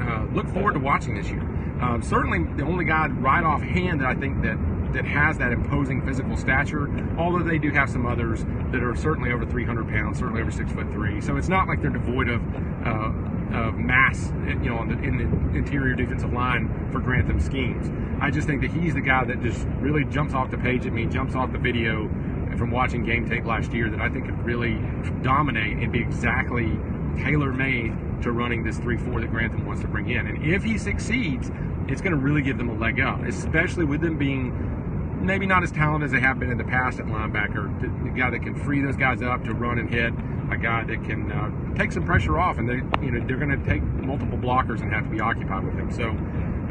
uh, 0.00 0.24
look 0.32 0.48
forward 0.48 0.74
to 0.74 0.80
watching 0.80 1.16
this 1.16 1.28
year. 1.28 1.42
Um, 1.80 2.00
certainly, 2.02 2.44
the 2.56 2.64
only 2.64 2.84
guy 2.84 3.08
right 3.08 3.44
off 3.44 3.60
hand 3.60 4.00
that 4.00 4.06
I 4.06 4.14
think 4.14 4.42
that 4.42 4.56
that 4.92 5.04
has 5.04 5.38
that 5.38 5.52
imposing 5.52 6.04
physical 6.06 6.36
stature. 6.36 6.88
Although 7.18 7.42
they 7.42 7.58
do 7.58 7.70
have 7.70 7.90
some 7.90 8.06
others 8.06 8.44
that 8.72 8.82
are 8.82 8.94
certainly 8.96 9.32
over 9.32 9.44
300 9.44 9.88
pounds, 9.88 10.18
certainly 10.18 10.40
over 10.42 10.50
six 10.50 10.72
foot 10.72 10.90
three. 10.92 11.20
So 11.20 11.36
it's 11.36 11.48
not 11.48 11.68
like 11.68 11.80
they're 11.80 11.90
devoid 11.90 12.28
of. 12.28 12.42
Uh, 12.84 13.12
of 13.54 13.76
mass, 13.76 14.32
you 14.46 14.70
know, 14.70 14.84
the, 14.84 14.98
in 15.02 15.18
the 15.18 15.58
interior 15.58 15.94
defensive 15.94 16.32
line 16.32 16.90
for 16.90 17.00
Grantham 17.00 17.40
schemes. 17.40 17.90
I 18.20 18.30
just 18.30 18.46
think 18.46 18.60
that 18.62 18.70
he's 18.72 18.94
the 18.94 19.00
guy 19.00 19.24
that 19.24 19.40
just 19.40 19.66
really 19.78 20.04
jumps 20.04 20.34
off 20.34 20.50
the 20.50 20.58
page 20.58 20.84
at 20.84 20.92
me, 20.92 21.06
jumps 21.06 21.34
off 21.34 21.52
the 21.52 21.58
video 21.58 22.08
from 22.56 22.70
watching 22.70 23.04
game 23.04 23.28
tape 23.28 23.44
last 23.44 23.72
year 23.72 23.90
that 23.90 24.00
I 24.00 24.08
think 24.08 24.26
could 24.26 24.44
really 24.44 24.74
dominate 25.22 25.78
and 25.78 25.92
be 25.92 26.00
exactly 26.00 26.78
tailor 27.16 27.52
made 27.52 27.92
to 28.22 28.32
running 28.32 28.64
this 28.64 28.78
3-4 28.78 29.20
that 29.20 29.30
Grantham 29.30 29.66
wants 29.66 29.82
to 29.82 29.88
bring 29.88 30.10
in. 30.10 30.26
And 30.26 30.44
if 30.44 30.62
he 30.62 30.78
succeeds, 30.78 31.50
it's 31.88 32.00
going 32.00 32.12
to 32.12 32.18
really 32.18 32.42
give 32.42 32.58
them 32.58 32.68
a 32.68 32.74
leg 32.74 33.00
up, 33.00 33.22
especially 33.22 33.84
with 33.84 34.00
them 34.00 34.18
being 34.18 35.24
maybe 35.24 35.46
not 35.46 35.62
as 35.62 35.72
talented 35.72 36.06
as 36.06 36.12
they 36.12 36.20
have 36.20 36.38
been 36.38 36.50
in 36.50 36.58
the 36.58 36.64
past 36.64 37.00
at 37.00 37.06
linebacker. 37.06 37.80
The, 37.80 38.10
guy 38.16 38.30
that 38.30 38.40
can 38.40 38.54
free 38.54 38.80
those 38.80 38.96
guys 38.96 39.20
up 39.20 39.44
to 39.44 39.52
run 39.52 39.78
and 39.78 39.90
hit, 39.90 40.12
a 40.50 40.56
guy 40.56 40.84
that 40.84 41.04
can 41.04 41.30
uh, 41.30 41.74
take 41.76 41.92
some 41.92 42.04
pressure 42.04 42.38
off, 42.38 42.56
and 42.56 42.66
they, 42.66 42.76
you 43.04 43.10
know, 43.10 43.26
they're 43.26 43.36
going 43.36 43.50
to 43.50 43.62
take 43.68 43.82
multiple 43.82 44.38
blockers 44.38 44.80
and 44.80 44.90
have 44.90 45.04
to 45.04 45.10
be 45.10 45.20
occupied 45.20 45.64
with 45.64 45.74
him. 45.74 45.92
So. 45.92 46.10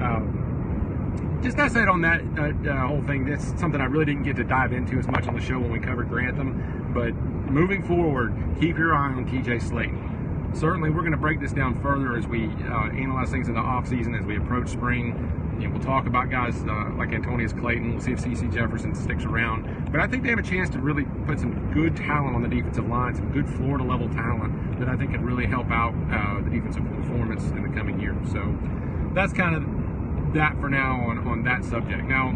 Um, 0.04 0.42
just 1.44 1.58
that 1.58 1.72
said 1.72 1.88
on 1.88 2.02
that 2.02 2.22
uh, 2.40 2.72
uh, 2.72 2.88
whole 2.88 3.04
thing, 3.04 3.26
that's 3.26 3.60
something 3.60 3.80
I 3.80 3.86
really 3.86 4.06
didn't 4.06 4.24
get 4.24 4.36
to 4.38 4.44
dive 4.44 4.74
into 4.74 4.98
as 4.98 5.08
much 5.08 5.28
on 5.28 5.36
the 5.36 5.42
show 5.42 5.60
when 5.60 5.72
we 5.72 5.80
covered 5.80 6.10
Grantham. 6.10 6.92
But 6.92 7.14
moving 7.52 7.84
forward, 7.84 8.34
keep 8.60 8.78
your 8.80 8.96
eye 8.96 9.14
on 9.14 9.26
TJ 9.26 9.62
Slaton 9.62 10.15
certainly 10.56 10.90
we're 10.90 11.02
going 11.02 11.12
to 11.12 11.18
break 11.18 11.40
this 11.40 11.52
down 11.52 11.80
further 11.82 12.16
as 12.18 12.28
we 12.28 12.46
uh, 12.46 12.90
analyze 12.92 13.30
things 13.30 13.48
in 13.48 13.56
the 13.56 13.60
off 13.60 13.88
season 13.88 14.16
as 14.16 14.26
we 14.26 14.38
approach 14.38 14.70
spring. 14.70 15.58
You 15.60 15.68
know, 15.68 15.76
we'll 15.76 15.84
talk 15.84 16.06
about 16.06 16.30
guys 16.30 16.56
uh, 16.68 16.92
like 16.98 17.14
Antonneous 17.14 17.54
Clayton. 17.54 17.92
We'll 17.92 18.02
see 18.02 18.12
if 18.12 18.20
CeCe 18.20 18.54
Jefferson 18.54 18.96
sticks 18.96 19.24
around. 19.24 19.92
But 19.92 20.02
I 20.02 20.08
think 20.08 20.24
they 20.24 20.30
have 20.30 20.40
a 20.40 20.44
chance 20.44 20.70
to 20.72 20.80
really 20.80 21.06
put 21.26 21.40
some 21.40 21.72
good 21.74 21.96
talent 21.96 22.36
on 22.36 22.42
the 22.42 22.50
defensive 22.50 22.88
line, 22.88 23.16
some 23.16 23.32
good 23.32 23.48
Florida 23.48 23.84
level 23.84 24.10
talent 24.10 24.80
that 24.80 24.90
I 24.90 24.96
think 24.96 25.12
could 25.12 25.24
really 25.24 25.46
help 25.46 25.70
out 25.72 25.94
uh, 26.12 26.42
the 26.44 26.50
defensive 26.50 26.84
performance 26.86 27.44
in 27.52 27.64
the 27.64 27.78
coming 27.78 28.00
year. 28.00 28.16
So 28.32 28.58
that's 29.14 29.34
kind 29.34 29.56
of 29.56 30.34
that 30.34 30.60
for 30.60 30.70
now 30.70 31.10
on, 31.10 31.20
on 31.28 31.44
that 31.44 31.64
subject. 31.64 32.04
Now, 32.06 32.36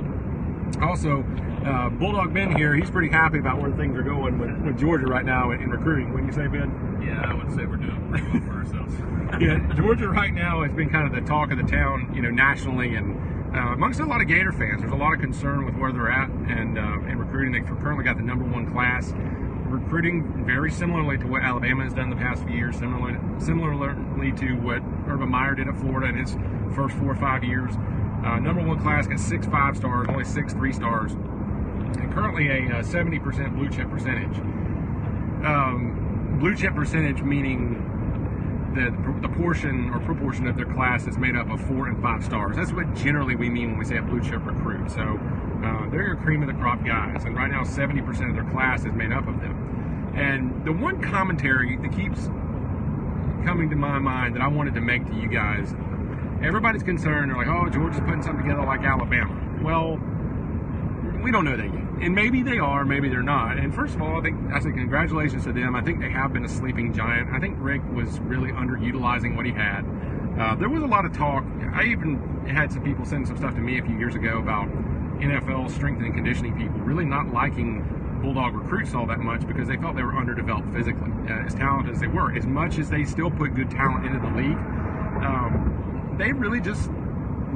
also, 0.78 1.24
uh, 1.66 1.90
Bulldog 1.90 2.34
Ben 2.34 2.56
here, 2.56 2.76
he's 2.76 2.90
pretty 2.90 3.10
happy 3.10 3.40
about 3.40 3.62
where 3.62 3.72
things 3.72 3.98
are 3.98 4.04
going 4.04 4.40
with, 4.40 4.58
with 4.66 4.80
Georgia 4.80 5.06
right 5.08 5.26
now 5.26 5.52
in, 5.52 5.62
in 5.62 5.70
recruiting. 5.70 6.14
Wouldn't 6.14 6.34
you 6.34 6.36
say, 6.36 6.48
Ben? 6.48 7.02
Yeah, 7.06 7.22
I 7.22 7.34
would 7.34 7.54
say 7.56 7.66
we're 7.66 7.78
doing 7.78 8.10
pretty 8.10 8.26
well 8.32 8.42
for 8.42 8.54
ourselves. 8.60 8.94
yeah, 9.40 9.74
Georgia 9.76 10.10
right 10.10 10.34
now 10.34 10.64
has 10.64 10.72
been 10.74 10.90
kind 10.90 11.06
of 11.08 11.14
the 11.14 11.28
talk 11.28 11.52
of 11.52 11.58
the 11.58 11.64
town, 11.64 12.12
you 12.14 12.22
know, 12.22 12.30
nationally 12.30 12.96
and 12.96 13.18
uh, 13.56 13.74
amongst 13.74 14.00
a 14.00 14.06
lot 14.06 14.22
of 14.22 14.28
Gator 14.28 14.52
fans. 14.52 14.82
There's 14.82 14.94
a 14.94 14.96
lot 14.96 15.14
of 15.14 15.20
concern 15.20 15.66
with 15.66 15.76
where 15.76 15.92
they're 15.92 16.12
at 16.12 16.30
and 16.30 16.78
uh, 16.78 17.00
in 17.10 17.18
recruiting. 17.18 17.52
They've 17.52 17.80
currently 17.80 18.04
got 18.04 18.18
the 18.18 18.24
number 18.24 18.46
one 18.46 18.72
class. 18.72 19.14
Recruiting 19.66 20.46
very 20.46 20.72
similarly 20.72 21.18
to 21.18 21.28
what 21.28 21.44
Alabama 21.44 21.84
has 21.84 21.94
done 21.94 22.10
the 22.10 22.16
past 22.16 22.44
few 22.44 22.56
years, 22.56 22.78
similarly, 22.78 23.18
similarly 23.40 24.32
to 24.34 24.54
what 24.56 24.82
Urban 25.08 25.30
Meyer 25.30 25.56
did 25.56 25.68
at 25.68 25.78
Florida 25.78 26.08
in 26.08 26.18
his 26.18 26.36
first 26.76 26.96
four 26.98 27.12
or 27.12 27.16
five 27.16 27.44
years. 27.44 27.74
Uh, 28.24 28.40
number 28.40 28.64
one 28.64 28.80
class 28.82 29.08
got 29.08 29.20
six 29.20 29.48
five 29.48 29.78
stars, 29.78 30.08
only 30.10 30.26
six 30.26 30.54
three 30.54 30.74
stars, 30.74 31.14
and 31.14 32.12
currently 32.14 32.50
a, 32.50 32.62
70% 32.84 33.46
uh, 33.46 33.50
blue 33.50 33.70
chip 33.70 33.90
percentage. 33.90 34.38
Um, 35.46 36.38
blue 36.40 36.56
chip 36.56 36.76
percentage 36.76 37.22
meaning 37.22 37.86
the, 38.76 39.28
the 39.28 39.34
portion 39.36 39.90
or 39.90 40.00
proportion 40.00 40.48
of 40.48 40.56
their 40.56 40.66
class 40.66 41.08
is 41.08 41.18
made 41.18 41.36
up 41.36 41.50
of 41.50 41.62
four 41.62 41.88
and 41.88 42.02
five 42.02 42.24
stars. 42.24 42.56
That's 42.56 42.72
what 42.72 42.94
generally 42.96 43.36
we 43.36 43.50
mean 43.50 43.72
when 43.72 43.80
we 43.80 43.86
say 43.86 43.98
a 43.98 44.02
blue 44.02 44.22
chip 44.22 44.46
recruit. 44.46 44.92
So 44.92 45.20
uh, 45.64 45.90
they're 45.90 46.06
your 46.06 46.16
cream 46.18 46.42
of 46.42 46.48
the 46.48 46.54
crop 46.54 46.86
guys, 46.86 47.24
and 47.24 47.36
right 47.36 47.50
now 47.50 47.64
70% 47.64 48.30
of 48.30 48.36
their 48.36 48.50
class 48.52 48.86
is 48.86 48.94
made 48.94 49.12
up 49.12 49.28
of 49.28 49.42
them. 49.42 50.14
And 50.16 50.66
the 50.66 50.72
one 50.72 51.02
commentary 51.02 51.78
that 51.78 51.92
keeps 51.94 52.28
coming 53.44 53.70
to 53.70 53.76
my 53.76 54.00
mind 54.00 54.36
that 54.36 54.42
I 54.42 54.48
wanted 54.48 54.76
to 54.76 54.82
make 54.82 55.06
to 55.08 55.16
you 55.16 55.28
guys, 55.28 55.74
everybody's 56.44 56.84
concerned. 56.84 57.32
They're 57.32 57.38
like, 57.38 57.48
"Oh, 57.48 57.70
Georgia's 57.70 58.02
putting 58.02 58.22
something 58.22 58.46
together 58.46 58.66
like 58.66 58.82
Alabama." 58.82 59.36
Well, 59.62 60.00
we 61.24 61.32
don't 61.32 61.46
know 61.46 61.58
that 61.58 61.74
yet. 61.74 61.84
And 62.02 62.16
maybe 62.16 62.44
they 62.44 62.60
are, 62.60 62.86
maybe 62.86 63.10
they're 63.10 63.22
not. 63.22 63.58
And 63.58 63.76
first 63.76 63.96
of 63.96 64.02
all, 64.02 64.20
I 64.20 64.22
think 64.22 64.52
I 64.54 64.60
say 64.60 64.72
congratulations 64.72 65.44
to 65.44 65.52
them. 65.52 65.76
I 65.76 65.82
think 65.82 66.00
they 66.00 66.10
have 66.10 66.32
been 66.32 66.46
a 66.46 66.50
sleeping 66.50 66.94
giant. 66.94 67.30
I 67.34 67.40
think 67.40 67.58
Richt 67.60 67.86
was 67.94 68.20
really 68.20 68.52
underutilizing 68.52 69.36
what 69.36 69.46
he 69.46 69.52
had. 69.52 69.84
Uh, 70.40 70.56
there 70.56 70.70
was 70.70 70.82
a 70.82 70.88
lot 70.88 71.06
of 71.06 71.12
talk. 71.12 71.44
I 71.74 71.84
even 71.86 72.46
had 72.48 72.72
some 72.72 72.84
people 72.84 73.06
send 73.06 73.28
some 73.28 73.38
stuff 73.38 73.54
to 73.56 73.62
me 73.62 73.80
a 73.80 73.84
few 73.84 73.98
years 73.98 74.16
ago 74.16 74.40
about 74.40 74.70
NFL 75.20 75.70
strength 75.72 76.02
and 76.02 76.14
conditioning 76.14 76.56
people 76.58 76.80
really 76.80 77.04
not 77.04 77.34
liking 77.34 77.84
Bulldog 78.22 78.56
recruits 78.56 78.94
all 78.94 79.06
that 79.08 79.20
much 79.20 79.46
because 79.48 79.68
they 79.68 79.78
felt 79.78 79.96
they 79.96 80.04
were 80.04 80.16
underdeveloped 80.16 80.74
physically, 80.74 81.12
uh, 81.30 81.46
as 81.46 81.54
talented 81.56 81.96
as 81.96 82.02
they 82.02 82.08
were. 82.08 82.34
As 82.36 82.46
much 82.46 82.78
as 82.78 82.90
they 82.90 83.04
still 83.04 83.32
put 83.32 83.56
good 83.56 83.70
talent 83.70 84.06
into 84.06 84.20
the 84.20 84.34
league, 84.36 84.58
um, 85.24 85.89
they 86.20 86.34
really 86.34 86.60
just 86.60 86.90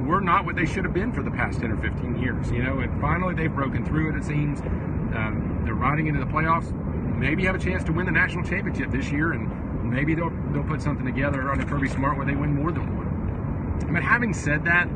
were 0.05 0.21
not 0.21 0.45
what 0.45 0.55
they 0.55 0.65
should 0.65 0.85
have 0.85 0.93
been 0.93 1.11
for 1.11 1.21
the 1.21 1.31
past 1.31 1.59
10 1.59 1.71
or 1.71 1.77
15 1.77 2.15
years, 2.21 2.49
you 2.49 2.63
know, 2.63 2.79
and 2.79 2.99
finally 3.01 3.35
they've 3.35 3.53
broken 3.53 3.85
through 3.85 4.09
it, 4.09 4.15
it 4.15 4.23
seems. 4.23 4.59
Um, 4.61 5.61
they're 5.65 5.75
riding 5.75 6.07
into 6.07 6.19
the 6.19 6.25
playoffs, 6.25 6.71
maybe 7.17 7.45
have 7.45 7.55
a 7.55 7.59
chance 7.59 7.83
to 7.83 7.91
win 7.91 8.05
the 8.05 8.11
national 8.11 8.43
championship 8.43 8.89
this 8.89 9.11
year, 9.11 9.33
and 9.33 9.91
maybe 9.91 10.15
they'll, 10.15 10.31
they'll 10.51 10.63
put 10.63 10.81
something 10.81 11.05
together 11.05 11.51
under 11.51 11.65
Kirby 11.65 11.89
Smart 11.89 12.17
where 12.17 12.25
they 12.25 12.35
win 12.35 12.55
more 12.55 12.71
than 12.71 12.97
one. 12.97 13.93
But 13.93 14.01
having 14.01 14.33
said 14.33 14.65
that, 14.65 14.89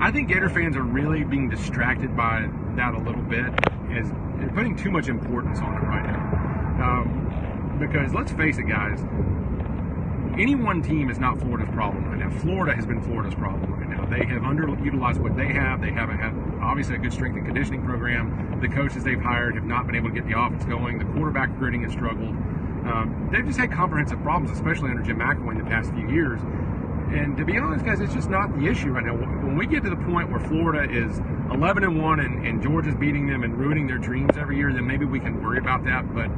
I 0.00 0.10
think 0.10 0.28
Gator 0.28 0.48
fans 0.48 0.76
are 0.76 0.82
really 0.82 1.24
being 1.24 1.50
distracted 1.50 2.16
by 2.16 2.48
that 2.76 2.94
a 2.94 2.98
little 2.98 3.22
bit, 3.22 3.46
as 3.90 4.10
they're 4.38 4.52
putting 4.54 4.76
too 4.76 4.90
much 4.90 5.08
importance 5.08 5.58
on 5.58 5.74
it 5.74 5.80
right 5.80 6.06
now. 6.06 7.00
Um, 7.00 7.78
because 7.78 8.14
let's 8.14 8.32
face 8.32 8.58
it, 8.58 8.68
guys, 8.68 9.00
any 10.38 10.54
one 10.54 10.80
team 10.80 11.10
is 11.10 11.18
not 11.18 11.40
Florida's 11.40 11.68
problem 11.74 12.04
right 12.04 12.18
now. 12.18 12.30
Florida 12.38 12.74
has 12.74 12.86
been 12.86 13.02
Florida's 13.02 13.34
problem 13.34 13.72
right 13.72 13.88
now. 13.88 14.04
They 14.06 14.24
have 14.24 14.42
underutilized 14.42 15.18
what 15.18 15.36
they 15.36 15.48
have. 15.52 15.80
They 15.80 15.90
haven't 15.90 16.18
had 16.18 16.32
obviously 16.62 16.94
a 16.94 16.98
good 16.98 17.12
strength 17.12 17.36
and 17.36 17.44
conditioning 17.44 17.84
program. 17.84 18.60
The 18.60 18.68
coaches 18.68 19.02
they've 19.02 19.20
hired 19.20 19.56
have 19.56 19.64
not 19.64 19.86
been 19.86 19.96
able 19.96 20.10
to 20.10 20.14
get 20.14 20.28
the 20.28 20.38
offense 20.38 20.64
going. 20.64 20.98
The 20.98 21.04
quarterback 21.06 21.50
recruiting 21.50 21.82
has 21.82 21.92
struggled. 21.92 22.36
Um, 22.86 23.28
they've 23.32 23.44
just 23.44 23.58
had 23.58 23.72
comprehensive 23.72 24.22
problems, 24.22 24.56
especially 24.56 24.90
under 24.90 25.02
Jim 25.02 25.18
McElwain 25.18 25.58
the 25.58 25.68
past 25.68 25.92
few 25.92 26.08
years. 26.08 26.40
And 27.10 27.36
to 27.36 27.44
be 27.44 27.58
honest, 27.58 27.84
guys, 27.84 28.00
it's 28.00 28.14
just 28.14 28.30
not 28.30 28.56
the 28.56 28.66
issue 28.66 28.90
right 28.90 29.04
now. 29.04 29.14
When 29.14 29.56
we 29.56 29.66
get 29.66 29.82
to 29.84 29.90
the 29.90 29.96
point 29.96 30.30
where 30.30 30.40
Florida 30.40 30.88
is 30.92 31.18
11 31.50 31.82
and 31.82 32.00
one 32.00 32.20
and, 32.20 32.46
and 32.46 32.62
Georgia's 32.62 32.94
beating 32.94 33.26
them 33.26 33.42
and 33.42 33.58
ruining 33.58 33.86
their 33.86 33.98
dreams 33.98 34.36
every 34.36 34.56
year, 34.56 34.72
then 34.72 34.86
maybe 34.86 35.04
we 35.04 35.18
can 35.18 35.42
worry 35.42 35.58
about 35.58 35.84
that. 35.84 36.14
But 36.14 36.30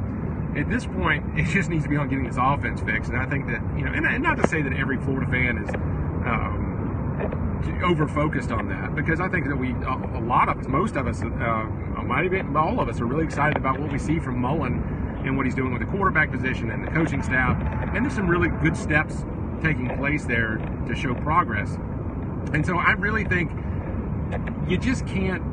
at 0.55 0.69
this 0.69 0.85
point, 0.85 1.39
it 1.39 1.45
just 1.45 1.69
needs 1.69 1.83
to 1.83 1.89
be 1.89 1.97
on 1.97 2.09
getting 2.09 2.25
this 2.25 2.37
offense 2.39 2.81
fixed. 2.81 3.11
And 3.11 3.19
I 3.19 3.25
think 3.25 3.47
that, 3.47 3.61
you 3.77 3.85
know, 3.85 3.91
and, 3.93 4.23
not 4.23 4.37
to 4.37 4.47
say 4.47 4.61
that 4.61 4.73
every 4.73 4.97
Florida 4.97 5.29
fan 5.31 5.57
is 5.57 5.69
um, 6.25 7.81
over 7.83 8.07
focused 8.07 8.51
on 8.51 8.67
that, 8.69 8.95
because 8.95 9.19
I 9.19 9.29
think 9.29 9.47
that 9.47 9.55
we, 9.55 9.71
a, 9.71 10.21
lot 10.21 10.49
of 10.49 10.67
most 10.67 10.95
of 10.95 11.07
us, 11.07 11.21
uh, 11.21 11.65
might 12.03 12.25
even 12.25 12.55
all 12.55 12.79
of 12.79 12.89
us 12.89 12.99
are 12.99 13.05
really 13.05 13.23
excited 13.23 13.57
about 13.57 13.79
what 13.79 13.91
we 13.91 13.99
see 13.99 14.19
from 14.19 14.39
Mullen 14.39 14.83
and 15.23 15.37
what 15.37 15.45
he's 15.45 15.55
doing 15.55 15.71
with 15.71 15.81
the 15.81 15.87
quarterback 15.87 16.31
position 16.31 16.71
and 16.71 16.85
the 16.85 16.91
coaching 16.91 17.21
staff. 17.21 17.61
And 17.93 18.03
there's 18.03 18.15
some 18.15 18.27
really 18.27 18.49
good 18.61 18.75
steps 18.75 19.23
taking 19.61 19.95
place 19.97 20.25
there 20.25 20.57
to 20.87 20.95
show 20.95 21.13
progress. 21.13 21.77
And 22.53 22.65
so 22.65 22.77
I 22.77 22.91
really 22.93 23.23
think 23.23 23.51
you 24.67 24.77
just 24.77 25.05
can't 25.05 25.43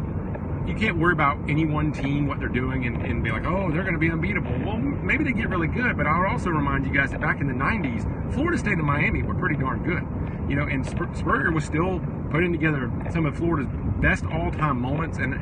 you 0.68 0.74
can't 0.74 0.98
worry 0.98 1.12
about 1.12 1.38
any 1.48 1.64
one 1.64 1.92
team 1.92 2.26
what 2.26 2.38
they're 2.38 2.48
doing 2.48 2.86
and, 2.86 3.02
and 3.02 3.24
be 3.24 3.30
like, 3.30 3.46
oh, 3.46 3.70
they're 3.72 3.82
going 3.82 3.94
to 3.94 3.98
be 3.98 4.10
unbeatable. 4.10 4.52
Well, 4.64 4.76
maybe 4.76 5.24
they 5.24 5.32
get 5.32 5.48
really 5.48 5.66
good, 5.66 5.96
but 5.96 6.06
I 6.06 6.18
would 6.18 6.28
also 6.28 6.50
remind 6.50 6.86
you 6.86 6.92
guys 6.92 7.10
that 7.12 7.20
back 7.20 7.40
in 7.40 7.48
the 7.48 7.54
'90s, 7.54 8.34
Florida 8.34 8.58
State 8.58 8.74
and 8.74 8.84
Miami 8.84 9.22
were 9.22 9.34
pretty 9.34 9.56
darn 9.56 9.82
good. 9.82 10.04
You 10.48 10.56
know, 10.56 10.66
and 10.66 10.86
Spurrier 10.86 11.50
was 11.50 11.64
still 11.64 12.00
putting 12.30 12.52
together 12.52 12.90
some 13.10 13.26
of 13.26 13.36
Florida's 13.36 13.68
best 14.00 14.24
all-time 14.26 14.80
moments, 14.80 15.18
and 15.18 15.32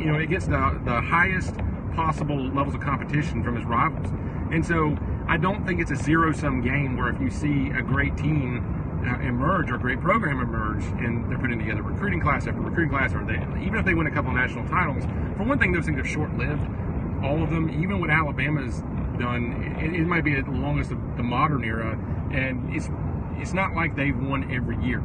you 0.00 0.06
know, 0.06 0.18
it 0.18 0.28
gets 0.28 0.46
the 0.46 0.80
the 0.84 1.00
highest 1.00 1.54
possible 1.94 2.46
levels 2.50 2.74
of 2.74 2.80
competition 2.80 3.42
from 3.42 3.56
his 3.56 3.64
rivals. 3.64 4.06
And 4.52 4.64
so 4.64 4.96
I 5.28 5.36
don't 5.36 5.66
think 5.66 5.80
it's 5.80 5.90
a 5.90 5.96
zero-sum 5.96 6.62
game 6.62 6.96
where 6.96 7.08
if 7.08 7.20
you 7.20 7.30
see 7.30 7.70
a 7.70 7.82
great 7.82 8.16
team 8.16 8.79
Uh, 9.00 9.18
emerge 9.20 9.70
or 9.70 9.76
a 9.76 9.78
great 9.78 9.98
program 9.98 10.40
emerge 10.40 10.84
and 11.02 11.30
they're 11.30 11.38
putting 11.38 11.58
together 11.58 11.80
recruiting 11.80 12.20
class 12.20 12.46
after 12.46 12.60
recruiting 12.60 12.90
class 12.90 13.14
or 13.14 13.24
they 13.24 13.36
even 13.64 13.76
if 13.78 13.84
they 13.86 13.94
win 13.94 14.06
a 14.06 14.10
couple 14.10 14.30
national 14.30 14.62
titles 14.68 15.02
for 15.38 15.44
one 15.44 15.58
thing 15.58 15.72
those 15.72 15.86
things 15.86 15.98
are 15.98 16.04
short-lived 16.04 16.60
all 17.24 17.42
of 17.42 17.48
them 17.48 17.70
even 17.82 17.98
what 17.98 18.10
alabama's 18.10 18.82
done 19.18 19.74
it, 19.80 19.94
it 19.94 20.06
might 20.06 20.22
be 20.22 20.38
the 20.38 20.50
longest 20.50 20.90
of 20.90 20.98
the 21.16 21.22
modern 21.22 21.64
era 21.64 21.98
and 22.30 22.74
it's 22.76 22.90
it's 23.38 23.54
not 23.54 23.74
like 23.74 23.96
they've 23.96 24.18
won 24.18 24.52
every 24.52 24.76
year 24.84 25.02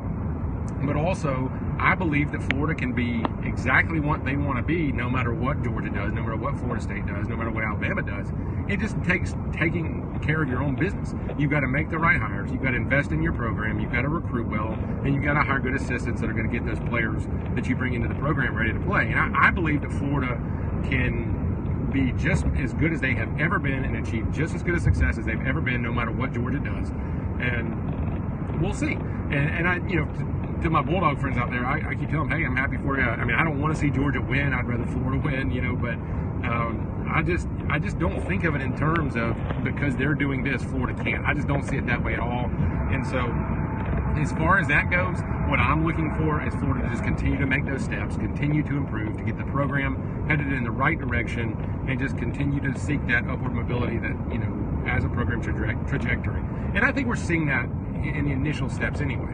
but 0.84 0.98
also 0.98 1.50
I 1.80 1.96
believe 1.96 2.32
that 2.32 2.42
Florida 2.44 2.74
can 2.74 2.94
be 2.94 3.24
exactly 3.48 4.00
what 4.00 4.24
they 4.24 4.36
want 4.36 4.58
to 4.58 4.64
be, 4.64 4.92
no 4.92 5.10
matter 5.10 5.34
what 5.34 5.62
Georgia 5.64 5.90
does, 5.90 6.14
no 6.14 6.22
matter 6.22 6.38
what 6.38 6.58
Florida 6.58 6.82
State 6.82 7.06
does, 7.06 7.28
no 7.28 7.36
matter 7.36 7.52
what 7.52 7.64
Alabama 7.64 8.02
does. 8.02 8.28
It 8.70 8.80
just 8.80 9.02
takes 9.04 9.36
taking 9.54 10.15
care 10.26 10.42
of 10.42 10.50
your 10.50 10.62
own 10.62 10.76
business. 10.76 11.14
You've 11.38 11.52
got 11.52 11.62
to 11.62 11.68
make 11.68 11.90
the 11.90 11.98
right 11.98 12.20
hires. 12.20 12.52
You've 12.52 12.62
got 12.62 12.72
to 12.72 12.78
invest 12.78 13.12
in 13.12 13.22
your 13.22 13.34
program. 13.34 13.80
You've 13.80 13.92
got 13.92 14.02
to 14.02 14.10
recruit 14.10 14.48
well, 14.48 14.74
and 15.04 15.14
you've 15.14 15.24
got 15.24 15.34
to 15.34 15.42
hire 15.42 15.60
good 15.60 15.76
assistants 15.76 16.22
that 16.22 16.30
are 16.30 16.34
going 16.34 16.50
to 16.50 16.52
get 16.52 16.66
those 16.66 16.80
players 16.90 17.24
that 17.56 17.68
you 17.68 17.76
bring 17.76 17.94
into 17.94 18.08
the 18.08 18.16
program 18.16 18.56
ready 18.56 18.74
to 18.74 18.80
play. 18.80 19.12
And 19.12 19.20
I, 19.20 19.48
I 19.48 19.52
believe 19.52 19.82
that 19.82 19.92
Florida 19.92 20.40
can 20.84 21.90
be 21.92 22.12
just 22.14 22.46
as 22.58 22.74
good 22.74 22.92
as 22.92 23.00
they 23.00 23.14
have 23.14 23.40
ever 23.40 23.60
been 23.60 23.86
and 23.86 23.96
achieve 24.06 24.30
just 24.32 24.54
as 24.56 24.64
good 24.64 24.76
a 24.76 24.80
success 24.80 25.18
as 25.18 25.26
they've 25.26 25.46
ever 25.46 25.62
been, 25.62 25.82
no 25.82 25.94
matter 25.94 26.12
what 26.12 26.34
Georgia 26.34 26.60
does. 26.60 26.90
And 27.40 28.62
we'll 28.62 28.74
see. 28.74 28.94
And, 28.94 29.34
and 29.34 29.68
I, 29.68 29.76
you 29.88 29.98
know 29.98 30.08
to 30.62 30.70
my 30.70 30.82
Bulldog 30.82 31.20
friends 31.20 31.38
out 31.38 31.52
there, 31.52 31.66
I, 31.66 31.90
I, 31.90 31.96
keep 31.96 32.10
telling 32.10 32.30
them, 32.30 32.40
hey, 32.40 32.46
I'm 32.46 32.56
happy 32.56 32.78
for 32.78 32.98
you. 32.98 33.04
I 33.04 33.24
mean, 33.24 33.36
I 33.36 33.44
don't 33.44 33.62
want 33.62 33.76
to 33.76 33.80
see 33.80 33.90
Georgia 33.90 34.22
win. 34.22 34.54
I'd 34.54 34.66
rather 34.66 34.86
Florida 34.86 35.22
win, 35.24 35.52
you 35.52 35.62
know, 35.62 35.76
but 35.76 35.94
um, 36.50 37.05
I 37.16 37.22
just 37.22 37.48
I 37.70 37.80
just 37.80 37.98
don't 37.98 38.22
think 38.28 38.44
of 38.44 38.56
it 38.56 38.62
in 38.62 38.78
terms 38.78 39.16
of 39.16 39.38
because 39.64 39.96
they're 39.96 40.16
doing 40.16 40.44
this, 40.44 40.62
Florida 40.62 41.02
can't. 41.02 41.26
I 41.26 41.34
just 41.34 41.48
don't 41.48 41.64
see 41.64 41.78
it 41.78 41.88
that 41.88 42.04
way 42.04 42.14
at 42.14 42.20
all. 42.20 42.52
And 42.92 43.08
so, 43.08 43.32
as 44.22 44.34
far 44.34 44.60
as 44.60 44.68
that 44.68 44.92
goes, 44.92 45.22
what 45.50 45.58
I'm 45.58 45.86
looking 45.86 46.14
for 46.16 46.46
is 46.46 46.54
Florida 46.56 46.84
to 46.84 46.90
just 46.90 47.06
continue 47.06 47.38
to 47.40 47.46
make 47.46 47.66
those 47.66 47.86
steps, 47.86 48.18
continue 48.18 48.64
to 48.64 48.76
improve, 48.76 49.16
to 49.16 49.24
get 49.24 49.38
the 49.38 49.46
program 49.46 50.28
headed 50.28 50.52
in 50.52 50.66
the 50.66 50.72
right 50.72 51.00
direction, 51.00 51.56
and 51.88 51.98
just 51.98 52.18
continue 52.18 52.60
to 52.60 52.78
seek 52.78 53.00
that 53.08 53.26
upward 53.30 53.54
mobility 53.54 53.98
that 53.98 54.16
you 54.30 54.38
know 54.38 54.84
as 54.86 55.06
a 55.06 55.10
program 55.10 55.42
traje- 55.42 55.88
trajectory. 55.88 56.42
And 56.76 56.84
I 56.84 56.92
think 56.92 57.08
we're 57.08 57.16
seeing 57.16 57.46
that 57.46 57.64
in 58.04 58.26
the 58.26 58.34
initial 58.34 58.70
steps 58.70 59.00
anyway. 59.00 59.32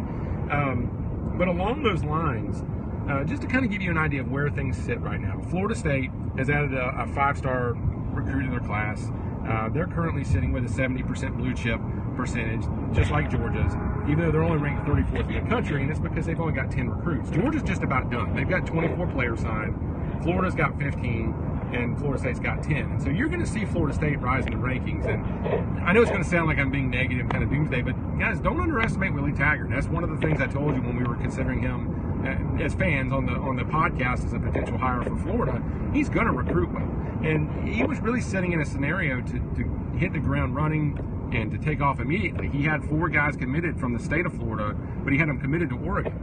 Um, 0.52 1.34
but 1.36 1.48
along 1.48 1.82
those 1.82 2.04
lines, 2.04 2.64
uh, 3.10 3.24
just 3.24 3.42
to 3.42 3.48
kind 3.48 3.66
of 3.66 3.72
give 3.72 3.82
you 3.82 3.92
an 3.92 3.98
idea 3.98 4.22
of 4.22 4.32
where 4.32 4.50
things 4.50 4.78
sit 4.78 5.00
right 5.02 5.20
now, 5.20 5.42
Florida 5.50 5.76
State 5.76 6.12
has 6.38 6.50
added 6.50 6.74
a, 6.74 7.02
a 7.02 7.08
five-star 7.08 7.74
recruit 8.14 8.46
in 8.46 8.52
their 8.52 8.60
class. 8.60 9.12
Uh, 9.48 9.70
they're 9.70 9.88
currently 9.88 10.24
sitting 10.24 10.52
with 10.52 10.64
a 10.64 10.68
70% 10.68 11.38
blue 11.38 11.54
chip 11.54 11.80
percentage, 12.16 12.64
just 12.94 13.10
like 13.10 13.30
Georgia's, 13.30 13.74
even 14.08 14.20
though 14.20 14.32
they're 14.32 14.44
only 14.44 14.58
ranked 14.58 14.86
34th 14.86 15.36
in 15.36 15.44
the 15.44 15.50
country, 15.50 15.82
and 15.82 15.90
it's 15.90 16.00
because 16.00 16.26
they've 16.26 16.40
only 16.40 16.54
got 16.54 16.70
10 16.70 16.90
recruits. 16.90 17.30
Georgia's 17.32 17.64
just 17.64 17.82
about 17.82 18.12
done. 18.12 18.36
They've 18.36 18.50
got 18.50 18.66
24 18.66 19.08
players 19.08 19.40
signed. 19.42 19.76
Florida's 20.24 20.54
got 20.54 20.78
15 20.78 21.34
and 21.74 21.98
Florida 21.98 22.20
State's 22.20 22.40
got 22.40 22.62
10. 22.62 22.76
And 22.76 23.02
so 23.02 23.10
you're 23.10 23.30
going 23.30 23.40
to 23.40 23.48
see 23.48 23.66
Florida 23.66 23.96
State 23.96 24.20
rising 24.20 24.54
in 24.54 24.62
rankings. 24.62 25.06
And 25.06 25.80
I 25.82 25.94
know 25.94 26.02
it's 26.02 26.12
going 26.12 26.24
to 26.24 26.30
sound 26.30 26.48
like 26.48 26.58
I'm 26.58 26.70
being 26.70 26.90
negative, 26.90 27.30
kind 27.30 27.44
of 27.44 27.50
doomsday, 27.50 27.82
but 27.82 27.94
guys, 28.20 28.40
don't 28.40 28.60
underestimate 28.60 29.14
Willie 29.14 29.32
Taggart. 29.32 29.70
That's 29.70 29.88
one 29.88 30.04
of 30.04 30.10
the 30.10 30.18
things 30.18 30.42
I 30.42 30.48
told 30.48 30.76
you 30.76 30.82
when 30.82 30.98
we 30.98 31.04
were 31.04 31.16
considering 31.16 31.62
him 31.62 32.01
Uh, 32.24 32.64
as 32.64 32.76
fans 32.76 33.12
on 33.12 33.26
the 33.26 33.32
on 33.32 33.56
the 33.56 33.64
podcast 33.64 34.24
as 34.26 34.34
a 34.34 34.40
potential 34.40 34.78
hire 34.78 35.02
for 35.02 35.18
Florida. 35.18 35.60
He's 35.92 36.08
going 36.08 36.28
to 36.28 36.32
recruit 36.32 36.72
well, 36.72 36.88
and 37.24 37.68
he 37.68 37.84
was 37.84 38.00
really 38.00 38.22
setting 38.22 38.52
in 38.52 38.62
a 38.62 38.66
scenario 38.66 39.22
to, 39.22 39.32
to 39.32 39.98
hit 39.98 40.14
the 40.14 40.20
ground 40.20 40.56
running 40.56 41.00
and 41.34 41.50
to 41.50 41.58
take 41.58 41.82
off 41.82 42.00
immediately. 42.00 42.48
He 42.50 42.62
had 42.62 42.84
four 42.84 43.10
guys 43.10 43.36
committed 43.36 43.80
from 43.80 43.94
the 43.94 44.00
state 44.00 44.28
of 44.28 44.34
Florida, 44.34 44.76
but 45.04 45.14
he 45.14 45.18
had 45.18 45.30
them 45.30 45.40
committed 45.40 45.70
to 45.70 45.78
Oregon. 45.80 46.14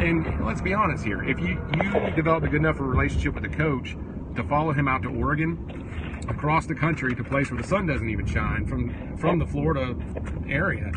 And 0.00 0.46
let's 0.46 0.60
be 0.60 0.74
honest 0.74 1.04
here, 1.04 1.24
if 1.24 1.40
you 1.40 1.60
you 1.82 2.10
develop 2.14 2.44
a 2.44 2.48
good 2.48 2.60
enough 2.60 2.78
relationship 2.78 3.34
with 3.34 3.42
the 3.42 3.56
coach 3.56 3.96
to 4.36 4.44
follow 4.44 4.72
him 4.72 4.86
out 4.86 5.02
to 5.02 5.08
Oregon, 5.08 5.88
across 6.28 6.66
the 6.66 6.74
country 6.74 7.14
to 7.14 7.22
a 7.22 7.24
place 7.24 7.50
where 7.50 7.60
the 7.60 7.66
sun 7.66 7.86
doesn't 7.86 8.08
even 8.08 8.26
shine 8.26 8.66
from 8.66 9.16
from 9.16 9.38
the 9.38 9.46
Florida 9.46 9.96
area, 10.48 10.92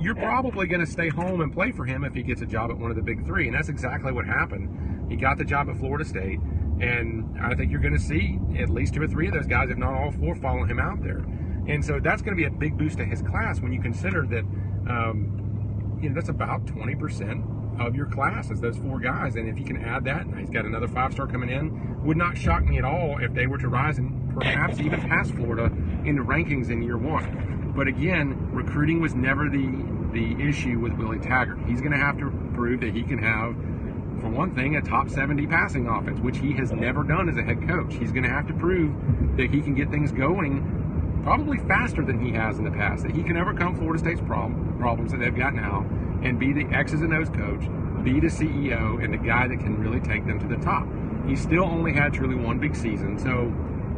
you're 0.00 0.14
probably 0.14 0.66
going 0.66 0.80
to 0.84 0.90
stay 0.90 1.08
home 1.08 1.40
and 1.40 1.52
play 1.52 1.72
for 1.72 1.84
him 1.84 2.04
if 2.04 2.14
he 2.14 2.22
gets 2.22 2.40
a 2.40 2.46
job 2.46 2.70
at 2.70 2.78
one 2.78 2.90
of 2.90 2.96
the 2.96 3.02
big 3.02 3.26
three. 3.26 3.46
And 3.46 3.54
that's 3.54 3.68
exactly 3.68 4.12
what 4.12 4.26
happened. 4.26 5.10
He 5.10 5.16
got 5.16 5.38
the 5.38 5.44
job 5.44 5.68
at 5.68 5.76
Florida 5.78 6.04
State, 6.04 6.38
and 6.80 7.36
I 7.40 7.54
think 7.54 7.72
you're 7.72 7.80
going 7.80 7.96
to 7.96 8.00
see 8.00 8.38
at 8.58 8.68
least 8.68 8.94
two 8.94 9.02
or 9.02 9.08
three 9.08 9.26
of 9.28 9.34
those 9.34 9.46
guys, 9.46 9.70
if 9.70 9.78
not 9.78 9.94
all 9.94 10.12
four, 10.12 10.36
follow 10.36 10.64
him 10.64 10.78
out 10.78 11.02
there. 11.02 11.24
And 11.66 11.84
so 11.84 11.98
that's 12.00 12.22
going 12.22 12.36
to 12.36 12.40
be 12.40 12.46
a 12.46 12.50
big 12.50 12.78
boost 12.78 12.98
to 12.98 13.04
his 13.04 13.22
class 13.22 13.60
when 13.60 13.72
you 13.72 13.80
consider 13.80 14.26
that, 14.26 14.44
um, 14.88 15.98
you 16.00 16.08
know, 16.08 16.14
that's 16.14 16.28
about 16.28 16.64
20% 16.66 17.80
of 17.80 17.94
your 17.94 18.06
class 18.06 18.50
is 18.50 18.60
those 18.60 18.76
four 18.78 19.00
guys. 19.00 19.36
And 19.36 19.48
if 19.48 19.58
you 19.58 19.64
can 19.64 19.84
add 19.84 20.04
that, 20.04 20.26
and 20.26 20.38
he's 20.38 20.50
got 20.50 20.64
another 20.64 20.88
five 20.88 21.12
star 21.12 21.26
coming 21.26 21.50
in, 21.50 22.04
would 22.04 22.16
not 22.16 22.38
shock 22.38 22.64
me 22.64 22.78
at 22.78 22.84
all 22.84 23.18
if 23.20 23.34
they 23.34 23.46
were 23.46 23.58
to 23.58 23.68
rise 23.68 23.98
and 23.98 24.34
perhaps 24.34 24.80
even 24.80 25.00
pass 25.00 25.30
Florida 25.30 25.64
in 26.04 26.16
the 26.16 26.22
rankings 26.22 26.70
in 26.70 26.82
year 26.82 26.96
one. 26.96 27.57
But 27.78 27.86
again, 27.86 28.50
recruiting 28.50 29.00
was 29.00 29.14
never 29.14 29.48
the 29.48 29.70
the 30.12 30.34
issue 30.42 30.80
with 30.80 30.94
Willie 30.94 31.20
Taggart. 31.20 31.60
He's 31.64 31.80
going 31.80 31.92
to 31.92 31.98
have 31.98 32.18
to 32.18 32.28
prove 32.52 32.80
that 32.80 32.92
he 32.92 33.04
can 33.04 33.18
have, 33.18 33.54
for 34.20 34.28
one 34.28 34.52
thing, 34.52 34.74
a 34.74 34.82
top 34.82 35.08
70 35.08 35.46
passing 35.46 35.86
offense, 35.86 36.18
which 36.18 36.38
he 36.38 36.52
has 36.54 36.72
never 36.72 37.04
done 37.04 37.28
as 37.28 37.36
a 37.36 37.42
head 37.44 37.68
coach. 37.68 37.94
He's 37.94 38.10
going 38.10 38.24
to 38.24 38.30
have 38.30 38.48
to 38.48 38.54
prove 38.54 38.92
that 39.36 39.50
he 39.50 39.60
can 39.60 39.74
get 39.74 39.92
things 39.92 40.10
going 40.10 41.20
probably 41.22 41.58
faster 41.68 42.04
than 42.04 42.18
he 42.18 42.32
has 42.32 42.58
in 42.58 42.64
the 42.64 42.70
past, 42.72 43.04
that 43.04 43.14
he 43.14 43.22
can 43.22 43.36
overcome 43.36 43.76
Florida 43.76 44.00
State's 44.00 44.22
problem, 44.22 44.76
problems 44.80 45.12
that 45.12 45.18
they've 45.18 45.36
got 45.36 45.54
now 45.54 45.86
and 46.24 46.36
be 46.36 46.52
the 46.52 46.64
X's 46.74 47.02
and 47.02 47.14
O's 47.14 47.28
coach, 47.28 47.60
be 48.02 48.18
the 48.18 48.26
CEO, 48.26 49.00
and 49.04 49.14
the 49.14 49.18
guy 49.18 49.46
that 49.46 49.60
can 49.60 49.78
really 49.78 50.00
take 50.00 50.26
them 50.26 50.40
to 50.40 50.48
the 50.48 50.60
top. 50.64 50.84
He 51.28 51.36
still 51.36 51.66
only 51.66 51.92
had 51.92 52.12
truly 52.12 52.34
one 52.34 52.58
big 52.58 52.74
season, 52.74 53.20
so 53.20 53.44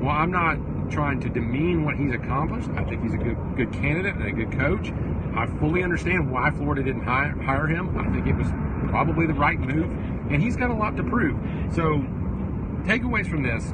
while 0.00 0.18
I'm 0.18 0.30
not 0.30 0.58
trying 0.90 1.20
to 1.20 1.28
demean 1.28 1.84
what 1.84 1.96
he's 1.96 2.12
accomplished, 2.12 2.68
I 2.76 2.84
think 2.84 3.02
he's 3.02 3.14
a 3.14 3.18
good 3.18 3.36
good 3.56 3.72
candidate 3.72 4.16
and 4.16 4.26
a 4.26 4.32
good 4.32 4.52
coach. 4.52 4.92
I 5.34 5.46
fully 5.58 5.82
understand 5.82 6.30
why 6.30 6.50
Florida 6.50 6.82
didn't 6.82 7.04
hire, 7.04 7.30
hire 7.42 7.66
him. 7.66 7.96
I 7.96 8.10
think 8.12 8.26
it 8.26 8.34
was 8.34 8.48
probably 8.90 9.26
the 9.26 9.34
right 9.34 9.58
move, 9.58 9.90
and 10.30 10.42
he's 10.42 10.56
got 10.56 10.70
a 10.70 10.74
lot 10.74 10.96
to 10.96 11.04
prove. 11.04 11.38
So, 11.72 12.04
takeaways 12.84 13.28
from 13.28 13.42
this 13.42 13.72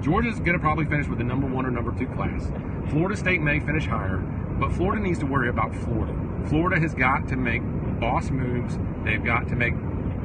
Georgia's 0.00 0.38
going 0.38 0.52
to 0.52 0.58
probably 0.58 0.84
finish 0.84 1.08
with 1.08 1.18
the 1.18 1.24
number 1.24 1.46
one 1.46 1.66
or 1.66 1.70
number 1.70 1.92
two 1.98 2.06
class. 2.08 2.50
Florida 2.90 3.16
State 3.16 3.40
may 3.40 3.58
finish 3.58 3.86
higher, 3.86 4.18
but 4.58 4.72
Florida 4.72 5.02
needs 5.02 5.18
to 5.18 5.26
worry 5.26 5.48
about 5.48 5.74
Florida. 5.74 6.14
Florida 6.46 6.80
has 6.80 6.94
got 6.94 7.26
to 7.28 7.36
make 7.36 7.62
boss 8.00 8.30
moves. 8.30 8.78
They've 9.04 9.22
got 9.22 9.48
to 9.48 9.56
make 9.56 9.74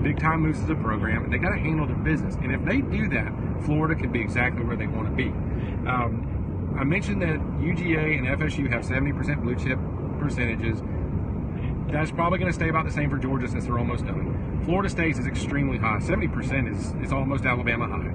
big 0.04 0.20
time 0.20 0.42
moves 0.42 0.60
as 0.60 0.70
a 0.70 0.76
program, 0.76 1.24
and 1.24 1.34
they 1.34 1.38
got 1.38 1.52
to 1.52 1.60
handle 1.60 1.88
their 1.88 1.96
business. 1.96 2.36
And 2.36 2.52
if 2.52 2.64
they 2.66 2.82
do 2.82 3.08
that, 3.10 3.32
Florida 3.64 3.96
could 3.96 4.12
be 4.12 4.20
exactly 4.20 4.64
where 4.64 4.76
they 4.76 4.88
want 4.88 5.08
to 5.10 5.16
be. 5.16 5.30
Um, 5.88 6.76
I 6.78 6.84
mentioned 6.84 7.22
that 7.22 7.40
UGA 7.62 8.18
and 8.18 8.28
FSU 8.40 8.70
have 8.70 8.84
70% 8.84 9.42
blue 9.42 9.56
chip 9.56 9.80
percentages. 10.20 10.82
That's 11.92 12.12
probably 12.12 12.40
going 12.40 12.52
to 12.52 12.56
stay 12.56 12.70
about 12.70 12.86
the 12.86 12.92
same 12.92 13.10
for 13.10 13.18
Georgia 13.18 13.48
since 13.48 13.66
they're 13.66 13.78
almost 13.78 14.06
done. 14.06 14.62
Florida 14.66 14.90
State's 14.90 15.20
is 15.20 15.28
extremely 15.28 15.78
high. 15.78 16.00
70% 16.00 16.72
is, 16.72 16.94
is 17.06 17.14
almost 17.14 17.46
Alabama 17.46 17.88
high. 17.88 18.10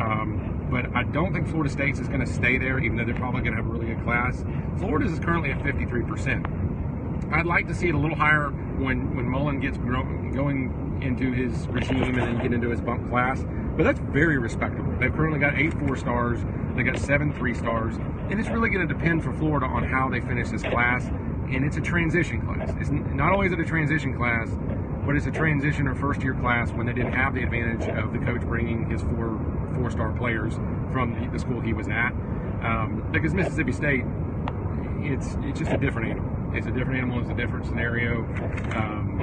Um, 0.00 0.66
but 0.70 0.94
I 0.94 1.02
don't 1.04 1.32
think 1.32 1.48
Florida 1.48 1.70
State's 1.70 1.98
is 1.98 2.08
going 2.08 2.20
to 2.20 2.26
stay 2.26 2.58
there, 2.58 2.78
even 2.78 2.96
though 2.96 3.04
they're 3.04 3.14
probably 3.14 3.42
going 3.42 3.56
to 3.56 3.62
have 3.62 3.66
a 3.66 3.72
really 3.72 3.86
good 3.86 4.02
class. 4.04 4.44
Florida's 4.78 5.12
is 5.12 5.18
currently 5.18 5.50
at 5.50 5.58
53%. 5.60 7.32
I'd 7.32 7.46
like 7.46 7.66
to 7.68 7.74
see 7.74 7.88
it 7.88 7.94
a 7.94 7.98
little 7.98 8.16
higher 8.16 8.52
when, 8.78 9.14
when 9.16 9.28
Mullen 9.28 9.60
gets 9.60 9.78
going 9.78 11.00
into 11.02 11.32
his 11.32 11.66
regime 11.68 12.02
and 12.02 12.16
then 12.16 12.38
get 12.38 12.52
into 12.52 12.70
his 12.70 12.80
bump 12.80 13.08
class. 13.08 13.44
But 13.76 13.84
that's 13.84 13.98
very 13.98 14.38
respectable. 14.38 14.92
They've 14.98 15.12
currently 15.12 15.38
got 15.38 15.58
eight 15.58 15.74
four 15.74 15.96
stars. 15.96 16.40
They 16.76 16.82
got 16.82 16.98
seven 16.98 17.32
three 17.32 17.54
stars, 17.54 17.96
and 18.30 18.40
it's 18.40 18.48
really 18.48 18.68
going 18.68 18.86
to 18.86 18.92
depend 18.92 19.22
for 19.22 19.32
Florida 19.32 19.66
on 19.66 19.84
how 19.84 20.08
they 20.08 20.20
finish 20.20 20.50
this 20.50 20.62
class. 20.62 21.06
And 21.06 21.64
it's 21.64 21.76
a 21.76 21.80
transition 21.80 22.40
class. 22.40 22.72
It's 22.80 22.90
not 22.90 23.38
is 23.44 23.52
it 23.52 23.60
a 23.60 23.64
transition 23.64 24.16
class, 24.16 24.48
but 25.04 25.14
it's 25.14 25.26
a 25.26 25.30
transition 25.30 25.86
or 25.86 25.94
first 25.94 26.22
year 26.22 26.34
class 26.34 26.72
when 26.72 26.86
they 26.86 26.92
didn't 26.92 27.12
have 27.12 27.34
the 27.34 27.42
advantage 27.42 27.88
of 27.96 28.12
the 28.12 28.18
coach 28.20 28.40
bringing 28.42 28.88
his 28.88 29.02
four 29.02 29.38
four 29.74 29.90
star 29.90 30.12
players 30.12 30.54
from 30.92 31.14
the, 31.20 31.30
the 31.30 31.38
school 31.38 31.60
he 31.60 31.72
was 31.72 31.88
at. 31.88 32.10
Um, 32.62 33.06
because 33.12 33.34
Mississippi 33.34 33.72
State, 33.72 34.04
it's 35.00 35.36
it's 35.42 35.58
just 35.58 35.72
a 35.72 35.76
different 35.76 36.10
animal. 36.12 36.33
It's 36.54 36.66
a 36.66 36.70
different 36.70 36.98
animal. 36.98 37.20
It's 37.20 37.30
a 37.30 37.34
different 37.34 37.66
scenario. 37.66 38.18
Um, 38.76 39.20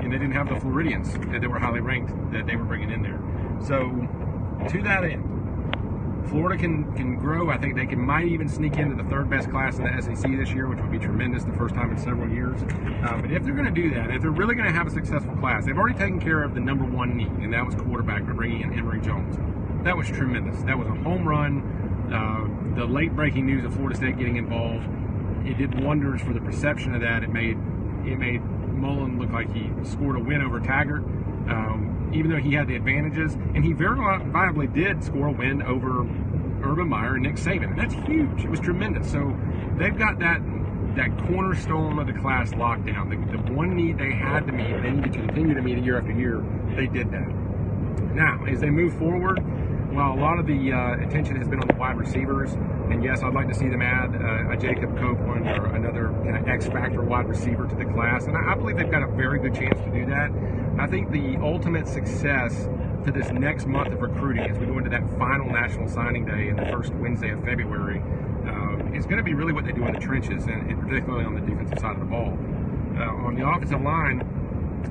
and 0.00 0.12
they 0.12 0.18
didn't 0.18 0.32
have 0.32 0.48
the 0.48 0.58
Floridians 0.60 1.12
that 1.30 1.40
they 1.40 1.46
were 1.46 1.58
highly 1.58 1.80
ranked 1.80 2.12
that 2.32 2.46
they 2.46 2.56
were 2.56 2.64
bringing 2.64 2.90
in 2.90 3.02
there. 3.02 3.20
So, 3.64 3.90
to 4.70 4.82
that 4.82 5.04
end, 5.04 5.36
Florida 6.28 6.60
can 6.60 6.92
can 6.94 7.16
grow. 7.16 7.50
I 7.50 7.58
think 7.58 7.76
they 7.76 7.86
can 7.86 8.00
might 8.00 8.26
even 8.26 8.48
sneak 8.48 8.76
into 8.78 9.00
the 9.00 9.08
third 9.08 9.30
best 9.30 9.48
class 9.50 9.78
in 9.78 9.84
the 9.84 10.02
SEC 10.02 10.30
this 10.36 10.50
year, 10.50 10.68
which 10.68 10.80
would 10.80 10.90
be 10.90 10.98
tremendous. 10.98 11.44
The 11.44 11.52
first 11.52 11.74
time 11.74 11.90
in 11.90 11.98
several 11.98 12.28
years. 12.28 12.60
Uh, 12.62 13.20
but 13.20 13.30
if 13.30 13.44
they're 13.44 13.54
going 13.54 13.72
to 13.72 13.82
do 13.82 13.94
that, 13.94 14.10
if 14.10 14.22
they're 14.22 14.30
really 14.30 14.54
going 14.54 14.68
to 14.68 14.74
have 14.74 14.88
a 14.88 14.90
successful 14.90 15.36
class, 15.36 15.64
they've 15.64 15.78
already 15.78 15.98
taken 15.98 16.20
care 16.20 16.42
of 16.42 16.54
the 16.54 16.60
number 16.60 16.84
one 16.84 17.16
need, 17.16 17.28
and 17.28 17.52
that 17.52 17.64
was 17.64 17.74
quarterback 17.76 18.26
by 18.26 18.32
bringing 18.32 18.62
in 18.62 18.76
Emory 18.76 19.00
Jones. 19.00 19.36
That 19.84 19.96
was 19.96 20.08
tremendous. 20.08 20.60
That 20.64 20.76
was 20.76 20.88
a 20.88 20.94
home 20.94 21.28
run. 21.28 21.62
Uh, 22.12 22.76
the 22.76 22.84
late 22.84 23.14
breaking 23.14 23.46
news 23.46 23.64
of 23.64 23.74
Florida 23.74 23.96
State 23.96 24.18
getting 24.18 24.36
involved, 24.36 24.86
it 25.46 25.58
did 25.58 25.82
wonders 25.82 26.20
for 26.20 26.32
the 26.32 26.40
perception 26.40 26.94
of 26.94 27.00
that. 27.02 27.22
It 27.22 27.30
made 27.30 27.56
it 28.04 28.18
made 28.18 28.42
Mullen 28.44 29.18
look 29.18 29.30
like 29.30 29.52
he 29.52 29.70
scored 29.84 30.16
a 30.16 30.20
win 30.20 30.42
over 30.42 30.60
Taggart. 30.60 31.02
Um, 31.48 32.10
even 32.12 32.30
though 32.30 32.38
he 32.38 32.54
had 32.54 32.68
the 32.68 32.76
advantages, 32.76 33.34
and 33.34 33.64
he 33.64 33.72
very 33.72 33.96
viably 33.96 34.72
did 34.72 35.02
score 35.02 35.28
a 35.28 35.32
win 35.32 35.62
over 35.62 36.00
Urban 36.62 36.88
Meyer 36.88 37.14
and 37.14 37.22
Nick 37.22 37.36
Saban, 37.36 37.76
that's 37.76 37.94
huge. 38.06 38.44
It 38.44 38.50
was 38.50 38.60
tremendous. 38.60 39.10
So 39.10 39.36
they've 39.78 39.96
got 39.96 40.18
that 40.20 40.40
that 40.96 41.16
cornerstone 41.26 41.98
of 41.98 42.06
the 42.06 42.14
class 42.14 42.54
locked 42.54 42.86
down. 42.86 43.10
The, 43.10 43.16
the 43.36 43.52
one 43.52 43.76
need 43.76 43.98
they 43.98 44.12
had 44.12 44.46
to 44.46 44.52
meet, 44.52 44.82
they 44.82 44.90
need 44.90 45.04
to 45.04 45.10
continue 45.10 45.54
to 45.54 45.60
meet 45.60 45.84
year 45.84 45.98
after 45.98 46.12
year. 46.12 46.42
They 46.74 46.86
did 46.86 47.10
that. 47.12 47.28
Now, 48.14 48.44
as 48.46 48.60
they 48.60 48.70
move 48.70 48.96
forward, 48.98 49.44
well, 49.94 50.14
a 50.14 50.20
lot 50.20 50.38
of 50.38 50.46
the 50.46 50.72
uh, 50.72 50.96
attention 51.06 51.36
has 51.36 51.48
been 51.48 51.60
on 51.60 51.68
the 51.68 51.74
wide 51.74 51.98
receivers, 51.98 52.54
and 52.90 53.02
yes, 53.02 53.22
I'd 53.22 53.34
like 53.34 53.48
to 53.48 53.54
see 53.54 53.68
them 53.68 53.82
add 53.82 54.14
uh, 54.14 54.52
a 54.52 54.56
Jacob 54.56 54.96
Copeland 54.98 55.48
or 55.48 55.74
another 55.74 56.08
kind 56.24 56.36
of 56.36 56.48
X 56.48 56.66
factor 56.66 57.02
wide 57.02 57.28
receiver 57.28 57.66
to 57.66 57.74
the 57.74 57.84
class, 57.84 58.26
and 58.26 58.36
I, 58.36 58.52
I 58.52 58.54
believe 58.54 58.76
they've 58.76 58.90
got 58.90 59.02
a 59.02 59.08
very 59.08 59.38
good 59.38 59.54
chance 59.54 59.78
to 59.80 59.90
do 59.90 60.06
that. 60.06 60.30
I 60.78 60.86
think 60.86 61.10
the 61.10 61.36
ultimate 61.42 61.88
success 61.88 62.68
to 63.04 63.12
this 63.12 63.30
next 63.30 63.66
month 63.66 63.92
of 63.92 64.00
recruiting 64.00 64.44
as 64.50 64.58
we 64.58 64.66
go 64.66 64.78
into 64.78 64.90
that 64.90 65.08
final 65.18 65.46
national 65.50 65.88
signing 65.88 66.24
day 66.26 66.48
in 66.48 66.56
the 66.56 66.66
first 66.66 66.92
Wednesday 66.94 67.30
of 67.30 67.42
February 67.44 68.02
uh, 68.46 68.76
is 68.92 69.06
going 69.06 69.18
to 69.18 69.22
be 69.22 69.34
really 69.34 69.52
what 69.52 69.64
they 69.64 69.72
do 69.72 69.84
in 69.86 69.92
the 69.92 70.00
trenches, 70.00 70.44
and, 70.44 70.70
and 70.70 70.80
particularly 70.80 71.24
on 71.24 71.34
the 71.34 71.40
defensive 71.40 71.78
side 71.78 71.94
of 71.94 72.00
the 72.00 72.06
ball. 72.06 72.36
Uh, 72.96 73.26
on 73.26 73.34
the 73.34 73.46
offensive 73.46 73.82
line, 73.82 74.20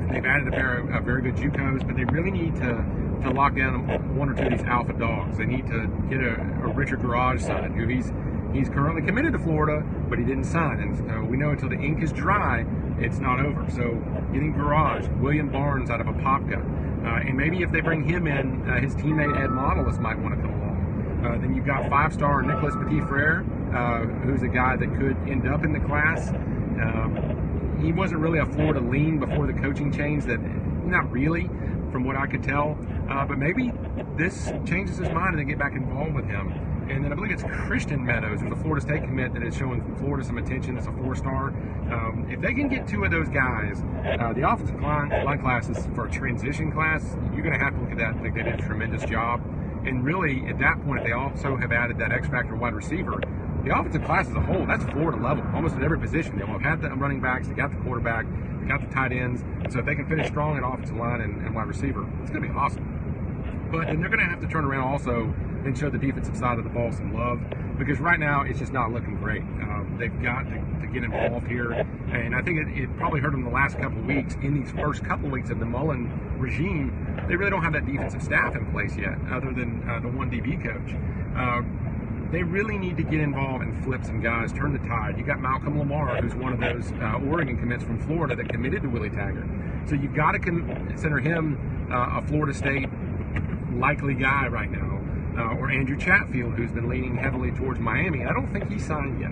they've 0.10 0.26
added 0.26 0.48
a 0.48 0.52
pair 0.52 0.80
of, 0.80 1.04
very 1.04 1.22
good 1.22 1.36
JUCOs, 1.36 1.86
but 1.86 1.96
they 1.96 2.06
really 2.06 2.32
need 2.32 2.56
to 2.56 2.86
to 3.24 3.32
lock 3.32 3.56
down 3.56 3.88
one 4.16 4.30
or 4.30 4.36
two 4.36 4.44
of 4.44 4.52
these 4.52 4.64
alpha 4.64 4.94
dogs. 4.94 5.38
They 5.38 5.46
need 5.46 5.66
to 5.68 5.88
get 6.10 6.20
a, 6.22 6.34
a 6.64 6.68
Richard 6.68 7.00
Gouraige 7.00 7.42
side, 7.42 7.72
who 7.72 7.88
he's 7.88 8.12
he's 8.54 8.70
currently 8.70 9.02
committed 9.02 9.34
to 9.34 9.40
Florida, 9.40 9.86
but 10.10 10.20
he 10.20 10.26
didn't 10.26 10.46
sign, 10.46 10.80
and 10.80 11.12
uh, 11.12 11.26
we 11.26 11.38
know 11.38 11.50
until 11.50 11.70
the 11.70 11.80
ink 11.80 12.02
is 12.04 12.12
dry, 12.12 12.66
it's 13.00 13.20
not 13.20 13.40
over. 13.40 13.70
So 13.70 13.96
getting 14.32 14.54
Gouraige, 14.54 15.10
William 15.20 15.50
Barnes 15.50 15.90
out 15.90 16.02
of 16.02 16.08
Apopka, 16.08 16.60
uh, 17.06 17.28
and 17.28 17.36
maybe 17.36 17.64
if 17.64 17.72
they 17.72 17.82
bring 17.82 18.04
him 18.04 18.28
in, 18.28 18.70
uh, 18.70 18.80
his 18.80 18.96
teammate 18.96 19.38
Ed 19.38 19.50
Montilus 19.50 20.00
might 20.00 20.18
want 20.20 20.36
to 20.36 20.42
come 20.42 20.52
along. 20.52 21.22
Uh, 21.26 21.38
then 21.40 21.56
you've 21.56 21.66
got 21.66 21.90
five-star 21.90 22.44
Nicholas 22.44 22.76
Petit 22.76 23.02
Frere, 23.02 23.44
uh, 23.74 24.06
who's 24.26 24.44
a 24.44 24.48
guy 24.48 24.76
that 24.76 24.96
could 24.98 25.18
end 25.28 25.48
up 25.48 25.64
in 25.64 25.74
the 25.74 25.80
class. 25.80 26.30
Um, 26.30 27.45
he 27.82 27.92
wasn't 27.92 28.22
really 28.22 28.40
a 28.40 28.46
Florida 28.46 28.80
lean 28.80 29.20
before 29.20 29.48
the 29.48 29.54
coaching 29.54 29.92
change. 29.92 30.26
That 30.26 30.40
not 30.86 31.12
really, 31.12 31.50
from 31.92 32.04
what 32.04 32.18
I 32.18 32.28
could 32.28 32.44
tell. 32.44 32.78
Uh, 33.10 33.26
but 33.26 33.38
maybe 33.38 33.72
this 34.18 34.52
changes 34.68 34.98
his 34.98 35.10
mind 35.10 35.36
and 35.36 35.40
they 35.40 35.46
get 35.46 35.58
back 35.58 35.74
involved 35.74 36.14
with 36.14 36.26
him. 36.26 36.52
And 36.90 37.04
then 37.04 37.12
I 37.12 37.16
believe 37.16 37.32
it's 37.32 37.44
Christian 37.44 38.06
Meadows, 38.06 38.42
who's 38.42 38.52
a 38.52 38.56
Florida 38.58 38.82
State 38.86 39.04
commit 39.04 39.34
that 39.34 39.44
is 39.44 39.56
showing 39.56 39.82
Florida 39.96 40.24
some 40.24 40.38
attention 40.38 40.78
as 40.78 40.88
a 40.88 40.92
four-star. 40.92 41.48
Um, 41.50 42.28
if 42.30 42.42
they 42.42 42.54
can 42.54 42.68
get 42.68 42.86
two 42.86 43.06
of 43.06 43.12
those 43.12 43.30
guys, 43.30 43.82
uh, 44.20 44.34
the 44.34 44.48
offensive 44.48 44.82
line, 44.82 45.10
line 45.24 45.40
classes 45.40 45.88
for 45.96 46.06
a 46.08 46.12
transition 46.12 46.72
class, 46.72 47.16
you're 47.34 47.42
going 47.44 47.58
to 47.58 47.64
have 47.64 47.74
to 47.76 47.80
look 47.82 47.92
at 47.92 47.98
that 47.98 48.12
and 48.12 48.22
think 48.22 48.36
they 48.36 48.44
did 48.44 48.60
a 48.60 48.62
tremendous 48.62 49.04
job. 49.06 49.42
And 49.86 50.04
really, 50.04 50.46
at 50.48 50.60
that 50.60 50.84
point, 50.84 51.04
they 51.06 51.14
also 51.14 51.56
have 51.56 51.72
added 51.72 51.98
that 52.00 52.12
X 52.12 52.28
factor 52.28 52.56
wide 52.56 52.74
receiver. 52.74 53.20
The 53.66 53.76
offensive 53.76 54.04
class 54.06 54.30
as 54.30 54.36
a 54.36 54.42
whole, 54.42 54.64
that's 54.68 54.84
Florida 54.84 55.18
level, 55.18 55.44
almost 55.56 55.76
at 55.76 55.82
every 55.82 56.00
position. 56.00 56.38
They 56.38 56.46
had 56.46 56.84
the 56.84 56.90
running 56.90 57.20
backs, 57.20 57.48
they 57.48 57.56
got 57.56 57.72
the 57.72 57.78
quarterback, 57.78 58.28
they 58.62 58.68
got 58.68 58.80
the 58.80 58.94
tight 58.94 59.12
ends. 59.12 59.44
So 59.74 59.80
if 59.80 59.88
they 59.88 59.96
can 59.96 60.06
finish 60.06 60.28
strong 60.28 60.56
at 60.56 60.64
offensive 60.64 60.96
line 60.96 61.22
and, 61.22 61.44
and 61.44 61.56
wide 61.56 61.68
receiver, 61.68 62.08
it's 62.22 62.30
going 62.30 62.44
to 62.44 62.50
be 62.50 62.54
awesome. 62.56 62.86
But 63.72 63.88
then 63.88 64.02
they're 64.02 64.10
going 64.10 64.20
to 64.20 64.26
have 64.26 64.40
to 64.42 64.48
turn 64.48 64.66
around 64.66 64.88
also 64.88 65.34
and 65.66 65.76
show 65.76 65.90
the 65.90 65.98
defensive 65.98 66.38
side 66.38 66.60
of 66.60 66.64
the 66.64 66.70
ball 66.70 66.92
some 66.92 67.16
love 67.16 67.42
because 67.80 68.00
right 68.00 68.20
now 68.20 68.44
it's 68.44 68.60
just 68.60 68.72
not 68.72 68.92
looking 68.92 69.16
great. 69.16 69.42
Um, 69.42 69.96
they've 70.00 70.22
got 70.22 70.44
to, 70.44 70.62
to, 70.82 70.88
get 70.94 71.04
involved 71.04 71.48
here, 71.48 71.72
and 71.72 72.36
I 72.36 72.44
think 72.44 72.60
it, 72.60 72.84
it, 72.84 72.98
probably 72.98 73.20
hurt 73.20 73.32
them 73.32 73.44
the 73.44 73.50
last 73.50 73.80
couple 73.80 73.98
of 73.98 74.06
weeks. 74.06 74.36
In 74.36 74.62
these 74.62 74.72
first 74.74 75.04
couple 75.04 75.26
of 75.26 75.32
weeks 75.32 75.50
of 75.50 75.60
the 75.60 75.66
Mullen 75.66 76.38
regime, 76.38 77.26
they 77.28 77.36
really 77.36 77.50
don't 77.50 77.64
have 77.64 77.74
that 77.74 77.86
defensive 77.86 78.22
staff 78.22 78.56
in 78.56 78.72
place 78.72 78.96
yet, 78.96 79.18
other 79.32 79.52
than 79.52 79.84
uh, 79.90 80.00
the 80.00 80.08
one 80.08 80.30
DB 80.30 80.62
coach. 80.62 80.96
Uh, 81.36 81.64
they 82.32 82.44
really 82.44 82.78
need 82.78 82.98
to 82.98 83.04
get 83.04 83.20
involved 83.20 83.64
and 83.64 83.84
flip 83.84 84.04
some 84.04 84.22
guys, 84.22 84.52
turn 84.52 84.74
the 84.74 84.80
tide. 84.88 85.18
You 85.18 85.24
got 85.24 85.40
Malcolm 85.40 85.78
Lamar, 85.80 86.22
who's 86.22 86.36
one 86.36 86.54
of 86.54 86.60
those 86.60 86.92
uh, 87.02 87.20
Oregon 87.30 87.58
commits 87.58 87.84
from 87.84 88.00
Florida 88.00 88.36
that 88.36 88.50
committed 88.50 88.82
to 88.84 88.90
Willie 88.90 89.10
Taggart. 89.10 89.48
So 89.88 89.96
you've 89.96 90.16
got 90.16 90.32
to 90.32 90.40
consider 90.40 91.20
him 91.20 91.88
uh, 91.92 92.20
a 92.20 92.22
Florida 92.28 92.54
State 92.54 92.90
likely 93.74 94.14
guy 94.16 94.48
right 94.48 94.72
now. 94.72 95.02
uh, 95.38 95.56
or 95.56 95.70
Andrew 95.70 95.98
Chatfield, 95.98 96.54
who's 96.54 96.72
been 96.72 96.90
leaning 96.90 97.16
heavily 97.16 97.52
towards 97.52 97.80
Miami. 97.80 98.24
I 98.26 98.34
don't 98.34 98.52
think 98.52 98.70
he's 98.72 98.86
signed 98.86 99.20
yet. 99.20 99.32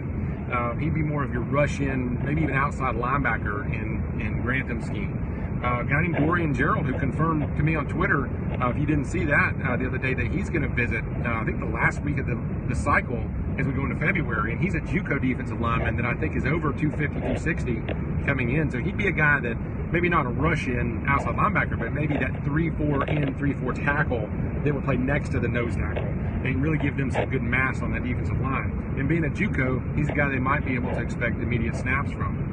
Uh, 0.53 0.75
he'd 0.75 0.93
be 0.93 1.01
more 1.01 1.23
of 1.23 1.31
your 1.31 1.41
rush 1.43 1.79
in, 1.79 2.23
maybe 2.25 2.41
even 2.43 2.55
outside 2.55 2.95
linebacker 2.95 3.65
in, 3.65 4.21
in 4.21 4.41
Grantham's 4.43 4.85
scheme. 4.85 5.17
Uh, 5.63 5.79
a 5.79 5.85
guy 5.85 6.01
named 6.01 6.17
Dorian 6.17 6.53
Gerald, 6.53 6.85
who 6.85 6.99
confirmed 6.99 7.55
to 7.55 7.63
me 7.63 7.77
on 7.77 7.87
Twitter, 7.87 8.27
uh, 8.61 8.69
if 8.69 8.77
you 8.77 8.85
didn't 8.85 9.05
see 9.05 9.23
that 9.23 9.55
uh, 9.65 9.77
the 9.77 9.87
other 9.87 9.97
day, 9.97 10.13
that 10.13 10.27
he's 10.27 10.49
going 10.49 10.61
to 10.61 10.67
visit, 10.67 11.05
I 11.25 11.45
think 11.45 11.59
the 11.61 11.65
last 11.65 12.01
week 12.01 12.17
of 12.17 12.25
the, 12.25 12.37
the 12.67 12.75
cycle 12.75 13.23
as 13.57 13.65
we 13.65 13.71
go 13.71 13.85
into 13.85 13.95
February. 13.95 14.51
And 14.51 14.61
he's 14.61 14.75
a 14.75 14.81
Juco 14.81 15.21
defensive 15.21 15.61
lineman 15.61 15.95
that 15.95 16.05
I 16.05 16.15
think 16.15 16.35
is 16.35 16.45
over 16.45 16.73
250, 16.73 17.15
260 17.15 18.25
coming 18.25 18.57
in. 18.57 18.71
So 18.71 18.79
he'd 18.79 18.97
be 18.97 19.07
a 19.07 19.13
guy 19.13 19.39
that 19.39 19.55
maybe 19.93 20.09
not 20.09 20.25
a 20.25 20.29
rush 20.29 20.67
in 20.67 21.05
outside 21.07 21.35
linebacker, 21.35 21.79
but 21.79 21.93
maybe 21.93 22.17
that 22.17 22.43
3 22.43 22.69
4 22.71 23.05
in, 23.07 23.33
3 23.37 23.53
4 23.53 23.73
tackle 23.73 24.29
that 24.65 24.73
would 24.73 24.83
play 24.83 24.97
next 24.97 25.29
to 25.29 25.39
the 25.39 25.47
nose 25.47 25.75
tackle 25.75 26.03
and 26.03 26.61
really 26.61 26.77
give 26.77 26.97
them 26.97 27.09
some 27.09 27.29
good 27.29 27.41
mass 27.41 27.81
on 27.81 27.93
that 27.93 28.03
defensive 28.03 28.39
line. 28.41 28.95
And 28.97 29.07
being 29.07 29.23
a 29.23 29.29
Juco, 29.29 29.79
he's 29.95 30.09
a 30.09 30.13
guy 30.13 30.27
they 30.27 30.39
might 30.39 30.65
be 30.65 30.75
able 30.75 30.91
to 30.91 30.99
expect 30.99 31.37
immediate 31.37 31.77
snaps 31.77 32.11
from. 32.11 32.43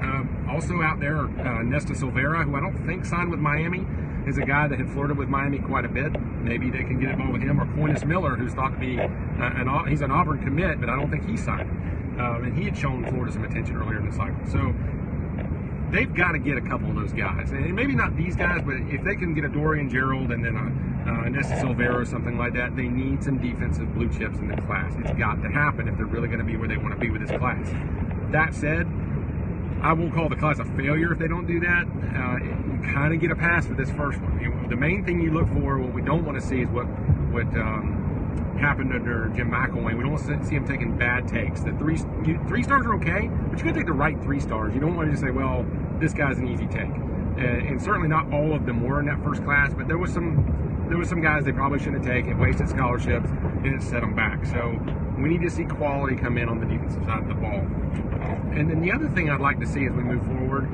Um, 0.00 0.46
also 0.50 0.82
out 0.82 1.00
there, 1.00 1.20
uh, 1.20 1.62
Nesta 1.62 1.92
Silvera, 1.92 2.44
who 2.44 2.54
I 2.56 2.60
don't 2.60 2.86
think 2.86 3.04
signed 3.04 3.30
with 3.30 3.40
Miami, 3.40 3.86
is 4.26 4.38
a 4.38 4.44
guy 4.44 4.66
that 4.68 4.78
had 4.78 4.90
flirted 4.90 5.16
with 5.16 5.28
Miami 5.28 5.58
quite 5.58 5.84
a 5.84 5.88
bit. 5.88 6.20
Maybe 6.20 6.70
they 6.70 6.84
can 6.84 6.98
get 7.00 7.10
involved 7.10 7.34
with 7.34 7.42
him, 7.42 7.60
or 7.60 7.66
Coynis 7.66 8.04
Miller, 8.04 8.36
who's 8.36 8.52
thought 8.54 8.70
to 8.70 8.78
be 8.78 8.98
uh, 8.98 9.06
an 9.06 9.88
he's 9.88 10.00
an 10.00 10.10
Auburn 10.10 10.42
commit, 10.42 10.80
but 10.80 10.88
I 10.88 10.96
don't 10.96 11.10
think 11.10 11.28
he 11.28 11.36
signed. 11.36 11.70
Um, 12.20 12.44
and 12.44 12.56
he 12.56 12.64
had 12.64 12.76
shown 12.76 13.04
Florida 13.06 13.32
some 13.32 13.44
attention 13.44 13.76
earlier 13.76 13.98
in 13.98 14.06
the 14.08 14.16
cycle. 14.16 14.38
So 14.46 14.74
they've 15.90 16.12
got 16.12 16.32
to 16.32 16.38
get 16.38 16.56
a 16.56 16.60
couple 16.60 16.88
of 16.88 16.96
those 16.96 17.12
guys, 17.12 17.50
and 17.50 17.74
maybe 17.74 17.94
not 17.94 18.16
these 18.16 18.34
guys, 18.34 18.62
but 18.64 18.74
if 18.88 19.04
they 19.04 19.14
can 19.14 19.34
get 19.34 19.44
a 19.44 19.48
Dorian 19.48 19.88
Gerald 19.88 20.32
and 20.32 20.44
then 20.44 20.56
a, 20.56 21.26
a 21.26 21.30
Nesta 21.30 21.54
Silvera 21.54 21.94
or 21.94 22.04
something 22.04 22.36
like 22.36 22.54
that, 22.54 22.74
they 22.74 22.88
need 22.88 23.22
some 23.22 23.38
defensive 23.38 23.94
blue 23.94 24.08
chips 24.08 24.38
in 24.38 24.48
the 24.48 24.60
class. 24.62 24.92
It's 24.98 25.16
got 25.18 25.42
to 25.42 25.48
happen 25.48 25.88
if 25.88 25.96
they're 25.96 26.06
really 26.06 26.28
going 26.28 26.40
to 26.40 26.44
be 26.44 26.56
where 26.56 26.68
they 26.68 26.76
want 26.76 26.94
to 26.94 27.00
be 27.00 27.10
with 27.10 27.26
this 27.26 27.36
class. 27.38 27.70
That 28.32 28.54
said, 28.54 28.88
I 29.82 29.92
won't 29.92 30.14
call 30.14 30.28
the 30.28 30.36
class 30.36 30.58
a 30.58 30.64
failure 30.64 31.12
if 31.12 31.18
they 31.18 31.28
don't 31.28 31.46
do 31.46 31.60
that. 31.60 31.84
Uh, 31.86 32.44
you 32.44 32.80
kind 32.92 33.14
of 33.14 33.20
get 33.20 33.30
a 33.30 33.36
pass 33.36 33.66
for 33.66 33.74
this 33.74 33.90
first 33.90 34.20
one. 34.20 34.40
You 34.40 34.52
the 34.68 34.76
main 34.76 35.04
thing 35.04 35.20
you 35.20 35.30
look 35.30 35.48
for, 35.48 35.78
what 35.78 35.92
we 35.92 36.02
don't 36.02 36.24
want 36.24 36.40
to 36.40 36.46
see, 36.46 36.62
is 36.62 36.68
what 36.70 36.86
what 37.30 37.46
um, 37.56 38.56
happened 38.58 38.92
under 38.92 39.28
Jim 39.28 39.50
McElwain. 39.50 39.96
We 39.96 40.02
don't 40.02 40.12
want 40.12 40.26
to 40.26 40.44
see 40.44 40.54
him 40.54 40.66
taking 40.66 40.96
bad 40.96 41.28
takes. 41.28 41.60
The 41.60 41.72
three 41.72 41.98
you, 42.24 42.42
three 42.48 42.62
stars 42.62 42.86
are 42.86 42.94
okay, 42.94 43.28
but 43.50 43.58
you 43.58 43.64
got 43.64 43.72
to 43.72 43.78
take 43.80 43.86
the 43.86 43.92
right 43.92 44.20
three 44.22 44.40
stars. 44.40 44.74
You 44.74 44.80
don't 44.80 44.96
want 44.96 45.08
to 45.08 45.12
just 45.12 45.22
say, 45.22 45.30
well, 45.30 45.66
this 46.00 46.12
guy's 46.12 46.38
an 46.38 46.48
easy 46.48 46.66
take. 46.66 46.90
And, 47.36 47.68
and 47.68 47.82
certainly 47.82 48.08
not 48.08 48.32
all 48.32 48.54
of 48.54 48.66
them 48.66 48.82
were 48.82 48.98
in 48.98 49.06
that 49.06 49.22
first 49.22 49.44
class, 49.44 49.74
but 49.74 49.88
there 49.88 49.98
was 49.98 50.12
some 50.12 50.86
there 50.88 50.98
was 50.98 51.08
some 51.08 51.20
guys 51.20 51.44
they 51.44 51.52
probably 51.52 51.78
shouldn't 51.78 52.04
have 52.04 52.14
taken, 52.14 52.38
wasted 52.38 52.68
scholarships, 52.68 53.28
and 53.28 53.66
it 53.66 53.82
set 53.82 54.00
them 54.00 54.14
back. 54.14 54.46
So 54.46 54.78
we 55.18 55.28
need 55.28 55.42
to 55.42 55.50
see 55.50 55.64
quality 55.64 56.16
come 56.16 56.38
in 56.38 56.48
on 56.48 56.60
the 56.60 56.66
defensive 56.66 57.04
side 57.04 57.22
of 57.22 57.28
the 57.28 57.34
ball. 57.34 57.60
And 58.52 58.70
then 58.70 58.80
the 58.80 58.92
other 58.92 59.08
thing 59.08 59.30
I'd 59.30 59.40
like 59.40 59.60
to 59.60 59.66
see 59.66 59.86
as 59.86 59.92
we 59.92 60.02
move 60.02 60.24
forward, 60.26 60.68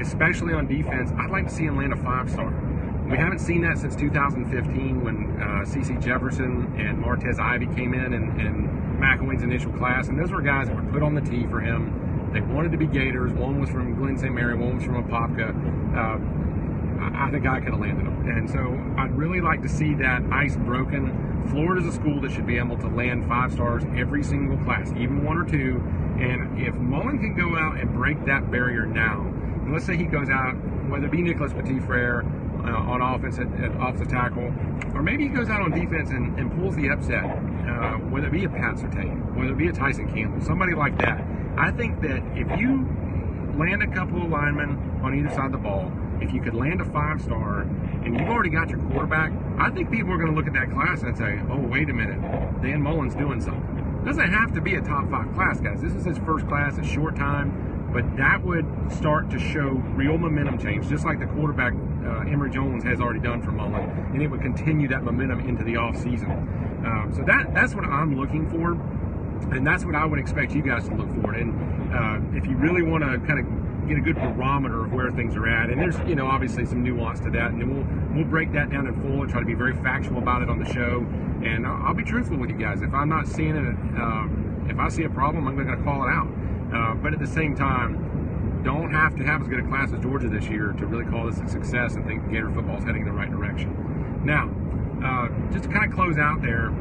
especially 0.00 0.54
on 0.54 0.66
defense, 0.66 1.10
I'd 1.18 1.30
like 1.30 1.48
to 1.48 1.54
see 1.54 1.64
him 1.64 1.76
land 1.76 1.92
a 1.92 1.96
five 1.96 2.30
star. 2.30 2.52
We 3.08 3.16
haven't 3.16 3.38
seen 3.38 3.62
that 3.62 3.78
since 3.78 3.94
2015 3.94 5.04
when 5.04 5.40
uh, 5.40 5.64
CeCe 5.64 6.02
Jefferson 6.02 6.74
and 6.76 7.02
Martez 7.02 7.38
Ivey 7.38 7.66
came 7.66 7.94
in 7.94 8.12
and, 8.14 8.40
and 8.40 8.68
McElwain's 8.98 9.44
initial 9.44 9.72
class. 9.72 10.08
And 10.08 10.18
those 10.18 10.32
were 10.32 10.42
guys 10.42 10.66
that 10.66 10.74
were 10.74 10.90
put 10.90 11.04
on 11.04 11.14
the 11.14 11.20
tee 11.20 11.46
for 11.46 11.60
him. 11.60 12.30
They 12.32 12.40
wanted 12.40 12.72
to 12.72 12.78
be 12.78 12.86
Gators. 12.86 13.32
One 13.32 13.60
was 13.60 13.70
from 13.70 13.94
Glen 13.94 14.18
St. 14.18 14.34
Mary, 14.34 14.56
one 14.56 14.76
was 14.76 14.84
from 14.84 15.02
Apopka. 15.04 15.50
Uh, 15.96 16.45
I, 17.00 17.30
think 17.30 17.46
I 17.46 17.60
could 17.60 17.72
have 17.72 17.80
landed 17.80 18.06
them. 18.06 18.28
And 18.28 18.48
so 18.48 18.58
I'd 19.00 19.16
really 19.16 19.40
like 19.40 19.62
to 19.62 19.68
see 19.68 19.94
that 19.94 20.22
ice 20.32 20.56
broken. 20.56 21.46
Florida's 21.50 21.86
a 21.86 21.92
school 21.92 22.20
that 22.20 22.32
should 22.32 22.46
be 22.46 22.58
able 22.58 22.76
to 22.78 22.88
land 22.88 23.26
five 23.28 23.52
stars 23.52 23.84
every 23.96 24.22
single 24.22 24.56
class, 24.64 24.90
even 24.92 25.24
one 25.24 25.38
or 25.38 25.44
two. 25.44 25.82
And 26.18 26.60
if 26.60 26.74
Mullen 26.74 27.18
can 27.18 27.36
go 27.36 27.56
out 27.56 27.78
and 27.78 27.92
break 27.92 28.24
that 28.26 28.50
barrier 28.50 28.86
now, 28.86 29.32
let's 29.68 29.84
say 29.84 29.96
he 29.96 30.04
goes 30.04 30.28
out, 30.30 30.54
whether 30.88 31.06
it 31.06 31.12
be 31.12 31.22
Nicholas 31.22 31.52
Petit 31.52 31.80
Frere 31.80 32.22
uh, 32.64 32.70
on 32.70 33.00
offense 33.00 33.38
at, 33.38 33.46
at 33.62 33.70
offensive 33.76 34.08
tackle, 34.08 34.52
or 34.94 35.02
maybe 35.02 35.24
he 35.24 35.28
goes 35.28 35.48
out 35.48 35.60
on 35.60 35.70
defense 35.70 36.10
and, 36.10 36.38
and 36.38 36.50
pulls 36.58 36.74
the 36.76 36.88
upset, 36.88 37.24
uh, 37.24 37.94
whether 38.10 38.26
it 38.26 38.32
be 38.32 38.44
a 38.44 38.48
Pat 38.48 38.76
Surtain, 38.76 39.34
whether 39.36 39.52
it 39.52 39.58
be 39.58 39.68
a 39.68 39.72
Tyson 39.72 40.12
Campbell, 40.12 40.40
somebody 40.44 40.74
like 40.74 40.96
that. 40.98 41.24
I 41.58 41.70
think 41.70 42.00
that 42.02 42.22
if 42.34 42.58
you 42.58 42.86
land 43.56 43.82
a 43.82 43.90
couple 43.92 44.22
of 44.22 44.30
linemen 44.30 45.00
on 45.02 45.18
either 45.18 45.30
side 45.30 45.46
of 45.46 45.52
the 45.52 45.58
ball, 45.58 45.92
if 46.20 46.32
you 46.32 46.40
could 46.40 46.54
land 46.54 46.80
a 46.80 46.84
five 46.84 47.20
star 47.20 47.62
and 47.62 48.18
you've 48.18 48.28
already 48.28 48.50
got 48.50 48.70
your 48.70 48.80
quarterback, 48.90 49.32
I 49.58 49.70
think 49.70 49.90
people 49.90 50.12
are 50.12 50.18
going 50.18 50.30
to 50.30 50.36
look 50.36 50.46
at 50.46 50.54
that 50.54 50.70
class 50.70 51.02
and 51.02 51.16
say, 51.16 51.40
oh, 51.50 51.60
wait 51.60 51.90
a 51.90 51.94
minute, 51.94 52.20
Dan 52.62 52.82
Mullen's 52.82 53.14
doing 53.14 53.40
something. 53.40 54.02
Doesn't 54.04 54.32
have 54.32 54.52
to 54.54 54.60
be 54.60 54.74
a 54.76 54.80
top 54.80 55.10
five 55.10 55.32
class, 55.34 55.60
guys. 55.60 55.80
This 55.80 55.92
is 55.92 56.04
his 56.04 56.18
first 56.18 56.46
class, 56.46 56.78
a 56.78 56.84
short 56.84 57.16
time, 57.16 57.90
but 57.92 58.16
that 58.16 58.44
would 58.44 58.66
start 58.92 59.30
to 59.30 59.38
show 59.38 59.70
real 59.96 60.16
momentum 60.16 60.58
change, 60.58 60.88
just 60.88 61.04
like 61.04 61.18
the 61.18 61.26
quarterback 61.26 61.72
uh, 62.04 62.20
Emory 62.20 62.50
Jones 62.50 62.84
has 62.84 63.00
already 63.00 63.20
done 63.20 63.42
for 63.42 63.50
Mullen, 63.50 63.88
and 64.12 64.22
it 64.22 64.28
would 64.28 64.42
continue 64.42 64.86
that 64.88 65.02
momentum 65.02 65.40
into 65.48 65.64
the 65.64 65.74
offseason. 65.74 66.30
Um, 66.86 67.12
so 67.14 67.22
that 67.22 67.52
that's 67.52 67.74
what 67.74 67.84
I'm 67.84 68.16
looking 68.16 68.48
for, 68.48 68.72
and 69.52 69.66
that's 69.66 69.84
what 69.84 69.96
I 69.96 70.04
would 70.04 70.20
expect 70.20 70.54
you 70.54 70.62
guys 70.62 70.88
to 70.88 70.94
look 70.94 71.08
for. 71.20 71.32
And 71.32 71.52
uh, 71.92 72.36
if 72.36 72.46
you 72.46 72.56
really 72.56 72.82
want 72.82 73.02
to 73.02 73.18
kind 73.26 73.40
of 73.40 73.46
get 73.86 73.98
a 73.98 74.00
good 74.00 74.16
barometer 74.16 74.84
of 74.84 74.92
where 74.92 75.10
things 75.10 75.36
are 75.36 75.48
at. 75.48 75.70
And 75.70 75.80
there's, 75.80 75.96
you 76.08 76.14
know, 76.14 76.26
obviously 76.26 76.66
some 76.66 76.82
nuance 76.82 77.20
to 77.20 77.30
that, 77.30 77.50
and 77.52 77.74
we'll 77.74 77.86
we'll 78.14 78.30
break 78.30 78.52
that 78.52 78.70
down 78.70 78.86
in 78.86 79.00
full 79.00 79.22
and 79.22 79.30
try 79.30 79.40
to 79.40 79.46
be 79.46 79.54
very 79.54 79.74
factual 79.74 80.18
about 80.18 80.42
it 80.42 80.50
on 80.50 80.58
the 80.58 80.72
show. 80.72 81.06
And 81.44 81.66
I'll, 81.66 81.88
I'll 81.88 81.94
be 81.94 82.04
truthful 82.04 82.36
with 82.36 82.50
you 82.50 82.56
guys. 82.56 82.82
If 82.82 82.92
I'm 82.92 83.08
not 83.08 83.26
seeing 83.26 83.56
it, 83.56 83.76
um, 84.00 84.66
if 84.68 84.78
I 84.78 84.88
see 84.88 85.04
a 85.04 85.10
problem, 85.10 85.46
I'm 85.46 85.54
going 85.54 85.68
to 85.68 85.82
call 85.84 86.04
it 86.04 86.10
out. 86.10 86.28
Uh, 86.72 86.94
but 86.94 87.12
at 87.12 87.20
the 87.20 87.26
same 87.26 87.54
time, 87.54 88.62
don't 88.64 88.90
have 88.90 89.14
to 89.16 89.22
have 89.22 89.42
as 89.42 89.48
good 89.48 89.60
a 89.60 89.68
class 89.68 89.92
as 89.92 90.00
Georgia 90.00 90.28
this 90.28 90.46
year 90.48 90.74
to 90.78 90.86
really 90.86 91.04
call 91.04 91.30
this 91.30 91.38
a 91.38 91.48
success 91.48 91.94
and 91.94 92.04
think 92.04 92.28
Gator 92.28 92.50
football 92.50 92.78
is 92.78 92.84
heading 92.84 93.02
in 93.02 93.08
the 93.08 93.14
right 93.14 93.30
direction. 93.30 93.70
Now, 94.24 94.50
uh, 95.04 95.28
just 95.52 95.64
to 95.64 95.70
kind 95.70 95.84
of 95.84 95.92
close 95.92 96.18
out 96.18 96.42
there, 96.42 96.74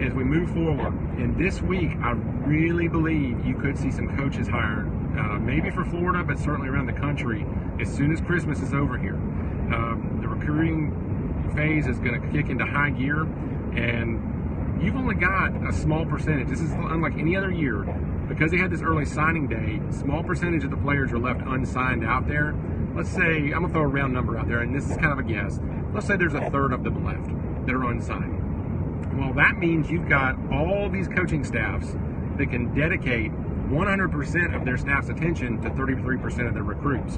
as 0.00 0.12
we 0.12 0.22
move 0.22 0.50
forward, 0.50 0.94
and 1.18 1.36
this 1.36 1.60
week, 1.62 1.90
I 2.02 2.12
really 2.46 2.88
believe 2.88 3.44
you 3.44 3.54
could 3.54 3.76
see 3.78 3.90
some 3.90 4.16
coaches 4.16 4.46
hired, 4.46 4.86
uh, 5.18 5.38
maybe 5.38 5.70
for 5.70 5.84
Florida, 5.84 6.24
but 6.24 6.38
certainly 6.38 6.68
around 6.68 6.86
the 6.86 6.92
country, 6.92 7.46
as 7.80 7.92
soon 7.92 8.12
as 8.12 8.20
Christmas 8.20 8.60
is 8.60 8.74
over 8.74 8.98
here. 8.98 9.14
Um, 9.14 10.18
the 10.20 10.28
recruiting 10.28 11.52
phase 11.54 11.86
is 11.86 11.98
going 11.98 12.20
to 12.20 12.28
kick 12.32 12.50
into 12.50 12.64
high 12.66 12.90
gear, 12.90 13.22
and 13.22 14.82
you've 14.82 14.96
only 14.96 15.14
got 15.14 15.54
a 15.68 15.72
small 15.72 16.04
percentage. 16.04 16.48
This 16.48 16.60
is 16.60 16.72
unlike 16.72 17.14
any 17.18 17.36
other 17.36 17.50
year. 17.50 17.84
Because 18.28 18.50
they 18.50 18.56
had 18.56 18.70
this 18.70 18.80
early 18.80 19.04
signing 19.04 19.46
day, 19.46 19.80
small 19.90 20.22
percentage 20.22 20.64
of 20.64 20.70
the 20.70 20.78
players 20.78 21.12
are 21.12 21.18
left 21.18 21.42
unsigned 21.46 22.04
out 22.04 22.26
there. 22.26 22.54
Let's 22.94 23.10
say, 23.10 23.52
I'm 23.52 23.60
going 23.60 23.66
to 23.66 23.72
throw 23.72 23.82
a 23.82 23.86
round 23.86 24.14
number 24.14 24.38
out 24.38 24.48
there, 24.48 24.60
and 24.60 24.74
this 24.74 24.90
is 24.90 24.96
kind 24.96 25.12
of 25.12 25.18
a 25.18 25.22
guess. 25.22 25.60
Let's 25.92 26.06
say 26.06 26.16
there's 26.16 26.34
a 26.34 26.48
third 26.50 26.72
of 26.72 26.84
them 26.84 27.04
left 27.04 27.66
that 27.66 27.74
are 27.74 27.84
unsigned. 27.84 29.18
Well, 29.18 29.34
that 29.34 29.58
means 29.58 29.90
you've 29.90 30.08
got 30.08 30.36
all 30.50 30.88
these 30.88 31.06
coaching 31.06 31.44
staffs 31.44 31.94
that 32.38 32.50
can 32.50 32.74
dedicate 32.74 33.30
100% 33.68 34.54
of 34.54 34.64
their 34.64 34.76
staff's 34.76 35.08
attention 35.08 35.60
to 35.62 35.70
33% 35.70 36.48
of 36.48 36.54
their 36.54 36.62
recruits. 36.62 37.16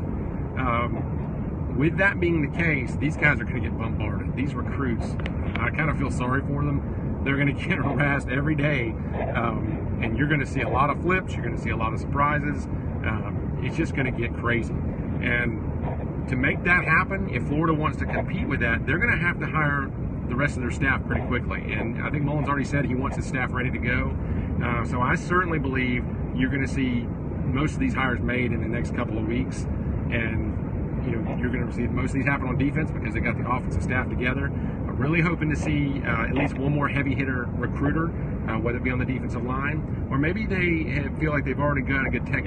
Um, 0.58 1.74
with 1.76 1.98
that 1.98 2.18
being 2.18 2.40
the 2.40 2.56
case, 2.56 2.96
these 2.96 3.16
guys 3.16 3.40
are 3.40 3.44
going 3.44 3.62
to 3.62 3.68
get 3.68 3.78
bombarded. 3.78 4.34
These 4.34 4.54
recruits, 4.54 5.10
I 5.56 5.70
kind 5.70 5.90
of 5.90 5.98
feel 5.98 6.10
sorry 6.10 6.40
for 6.42 6.64
them. 6.64 7.20
They're 7.24 7.36
going 7.36 7.54
to 7.56 7.68
get 7.68 7.78
harassed 7.78 8.28
every 8.28 8.54
day, 8.54 8.90
um, 9.34 10.00
and 10.02 10.16
you're 10.16 10.28
going 10.28 10.40
to 10.40 10.46
see 10.46 10.62
a 10.62 10.68
lot 10.68 10.90
of 10.90 11.02
flips. 11.02 11.34
You're 11.34 11.44
going 11.44 11.56
to 11.56 11.62
see 11.62 11.70
a 11.70 11.76
lot 11.76 11.92
of 11.92 12.00
surprises. 12.00 12.64
Um, 13.04 13.60
it's 13.62 13.76
just 13.76 13.94
going 13.94 14.12
to 14.12 14.18
get 14.18 14.34
crazy. 14.38 14.74
And 15.20 16.28
to 16.28 16.36
make 16.36 16.64
that 16.64 16.84
happen, 16.84 17.28
if 17.30 17.46
Florida 17.48 17.74
wants 17.74 17.98
to 17.98 18.06
compete 18.06 18.48
with 18.48 18.60
that, 18.60 18.86
they're 18.86 18.98
going 18.98 19.12
to 19.12 19.24
have 19.24 19.38
to 19.40 19.46
hire 19.46 19.90
the 20.28 20.34
rest 20.34 20.56
of 20.56 20.62
their 20.62 20.70
staff 20.70 21.04
pretty 21.06 21.24
quickly. 21.26 21.72
And 21.72 22.02
I 22.02 22.10
think 22.10 22.24
Mullen's 22.24 22.48
already 22.48 22.64
said 22.64 22.84
he 22.84 22.94
wants 22.94 23.16
his 23.16 23.26
staff 23.26 23.52
ready 23.52 23.70
to 23.70 23.78
go. 23.78 24.16
Uh, 24.62 24.84
so 24.84 25.00
I 25.00 25.14
certainly 25.14 25.58
believe 25.58 26.04
you're 26.36 26.50
going 26.50 26.66
to 26.66 26.72
see 26.72 27.06
most 27.46 27.74
of 27.74 27.80
these 27.80 27.94
hires 27.94 28.20
made 28.20 28.52
in 28.52 28.60
the 28.60 28.68
next 28.68 28.94
couple 28.94 29.18
of 29.18 29.26
weeks. 29.26 29.62
And 30.10 30.54
you 31.04 31.12
know 31.16 31.36
you're 31.36 31.50
going 31.50 31.66
to 31.66 31.72
see 31.72 31.86
most 31.86 32.10
of 32.10 32.14
these 32.16 32.24
happen 32.24 32.48
on 32.48 32.58
defense 32.58 32.90
because 32.90 33.14
they 33.14 33.20
got 33.20 33.38
the 33.38 33.48
offensive 33.48 33.82
staff 33.82 34.08
together. 34.08 34.46
I'm 34.46 34.96
really 34.96 35.20
hoping 35.20 35.50
to 35.50 35.56
see 35.56 36.02
uh, 36.04 36.26
at 36.26 36.34
least 36.34 36.54
one 36.58 36.72
more 36.72 36.88
heavy 36.88 37.14
hitter 37.14 37.46
recruiter, 37.52 38.08
uh, 38.48 38.58
whether 38.58 38.78
it 38.78 38.84
be 38.84 38.90
on 38.90 38.98
the 38.98 39.04
defensive 39.04 39.44
line 39.44 39.96
or 40.10 40.18
maybe 40.18 40.46
they 40.46 41.08
feel 41.18 41.32
like 41.32 41.44
they've 41.44 41.58
already 41.58 41.82
got 41.82 42.06
a 42.06 42.10
good 42.10 42.26
tech, 42.26 42.44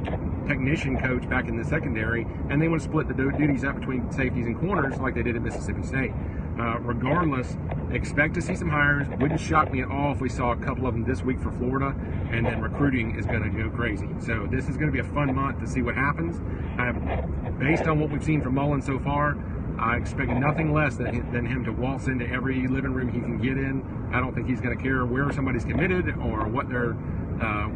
technician 0.47 0.99
coach 0.99 1.27
back 1.29 1.47
in 1.47 1.57
the 1.57 1.63
secondary 1.63 2.25
and 2.49 2.61
they 2.61 2.67
want 2.67 2.81
to 2.81 2.87
split 2.87 3.07
the 3.07 3.13
duties 3.13 3.63
up 3.63 3.79
between 3.79 4.09
safeties 4.11 4.45
and 4.45 4.59
corners 4.59 4.97
like 4.97 5.13
they 5.13 5.23
did 5.23 5.35
at 5.35 5.41
Mississippi 5.41 5.83
State. 5.83 6.11
Uh, 6.59 6.77
regardless, 6.79 7.55
expect 7.91 8.35
to 8.35 8.41
see 8.41 8.55
some 8.55 8.69
hires. 8.69 9.07
Wouldn't 9.19 9.39
shock 9.39 9.71
me 9.71 9.81
at 9.81 9.89
all 9.89 10.13
if 10.13 10.21
we 10.21 10.29
saw 10.29 10.51
a 10.51 10.57
couple 10.57 10.87
of 10.87 10.93
them 10.93 11.03
this 11.03 11.23
week 11.23 11.39
for 11.39 11.51
Florida, 11.51 11.95
and 12.31 12.45
then 12.45 12.61
recruiting 12.61 13.17
is 13.17 13.25
going 13.25 13.43
to 13.43 13.49
go 13.49 13.69
crazy. 13.69 14.07
So 14.19 14.47
this 14.49 14.67
is 14.69 14.77
going 14.77 14.87
to 14.87 14.93
be 14.93 14.99
a 14.99 15.13
fun 15.13 15.33
month 15.33 15.59
to 15.59 15.67
see 15.67 15.81
what 15.81 15.95
happens. 15.95 16.39
Based 17.59 17.87
on 17.87 17.99
what 17.99 18.09
we've 18.09 18.23
seen 18.23 18.41
from 18.41 18.55
Mullen 18.55 18.81
so 18.81 18.99
far, 18.99 19.37
I 19.79 19.95
expect 19.95 20.31
nothing 20.31 20.73
less 20.73 20.97
than, 20.97 21.31
than 21.31 21.45
him 21.45 21.63
to 21.63 21.71
waltz 21.71 22.07
into 22.07 22.27
every 22.29 22.67
living 22.67 22.93
room 22.93 23.11
he 23.11 23.19
can 23.19 23.37
get 23.37 23.57
in. 23.57 23.83
I 24.13 24.19
don't 24.19 24.35
think 24.35 24.47
he's 24.47 24.59
going 24.59 24.77
to 24.77 24.83
care 24.83 25.05
where 25.05 25.31
somebody's 25.31 25.63
committed 25.63 26.09
or 26.17 26.47
what 26.47 26.69
their 26.69 26.95
uh, 27.41 27.69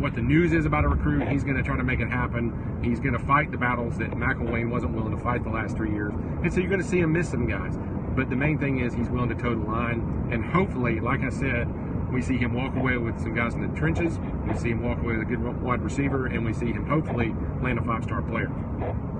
what 0.00 0.14
the 0.14 0.22
news 0.22 0.52
is 0.52 0.64
about 0.64 0.84
a 0.84 0.88
recruit. 0.88 1.28
He's 1.28 1.44
going 1.44 1.56
to 1.56 1.62
try 1.62 1.76
to 1.76 1.84
make 1.84 2.00
it 2.00 2.08
happen. 2.08 2.80
He's 2.82 3.00
going 3.00 3.12
to 3.12 3.18
fight 3.18 3.50
the 3.50 3.58
battles 3.58 3.98
that 3.98 4.12
McElwain 4.12 4.70
wasn't 4.70 4.94
willing 4.94 5.14
to 5.14 5.22
fight 5.22 5.44
the 5.44 5.50
last 5.50 5.76
three 5.76 5.92
years. 5.92 6.14
And 6.42 6.50
so 6.50 6.60
you're 6.60 6.70
going 6.70 6.80
to 6.80 6.88
see 6.88 7.00
him 7.00 7.12
miss 7.12 7.28
some 7.28 7.46
guys. 7.46 7.76
But 8.16 8.28
the 8.30 8.36
main 8.36 8.58
thing 8.58 8.80
is 8.80 8.92
he's 8.94 9.08
willing 9.08 9.28
to 9.28 9.34
toe 9.34 9.54
the 9.54 9.64
line. 9.64 10.28
And 10.32 10.44
hopefully, 10.44 11.00
like 11.00 11.20
I 11.22 11.30
said, 11.30 11.68
we 12.12 12.20
see 12.22 12.36
him 12.36 12.54
walk 12.54 12.74
away 12.74 12.96
with 12.96 13.20
some 13.20 13.34
guys 13.34 13.54
in 13.54 13.60
the 13.60 13.78
trenches. 13.78 14.18
We 14.48 14.56
see 14.56 14.70
him 14.70 14.82
walk 14.82 14.98
away 14.98 15.16
with 15.16 15.22
a 15.22 15.24
good 15.24 15.62
wide 15.62 15.80
receiver, 15.80 16.26
and 16.26 16.44
we 16.44 16.52
see 16.52 16.72
him 16.72 16.84
hopefully 16.86 17.32
land 17.62 17.78
a 17.78 17.82
five-star 17.82 18.22
player. 18.22 18.50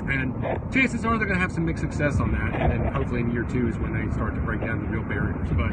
And 0.08 0.34
chances 0.72 1.04
are 1.04 1.16
they're 1.16 1.26
going 1.26 1.38
to 1.38 1.40
have 1.40 1.52
some 1.52 1.66
mixed 1.66 1.82
success 1.82 2.18
on 2.18 2.32
that. 2.32 2.60
And 2.60 2.72
then 2.72 2.92
hopefully 2.92 3.20
in 3.20 3.30
year 3.30 3.44
two 3.44 3.68
is 3.68 3.78
when 3.78 3.92
they 3.92 4.12
start 4.12 4.34
to 4.34 4.40
break 4.40 4.60
down 4.60 4.82
the 4.82 4.88
real 4.88 5.04
barriers. 5.04 5.48
But 5.50 5.70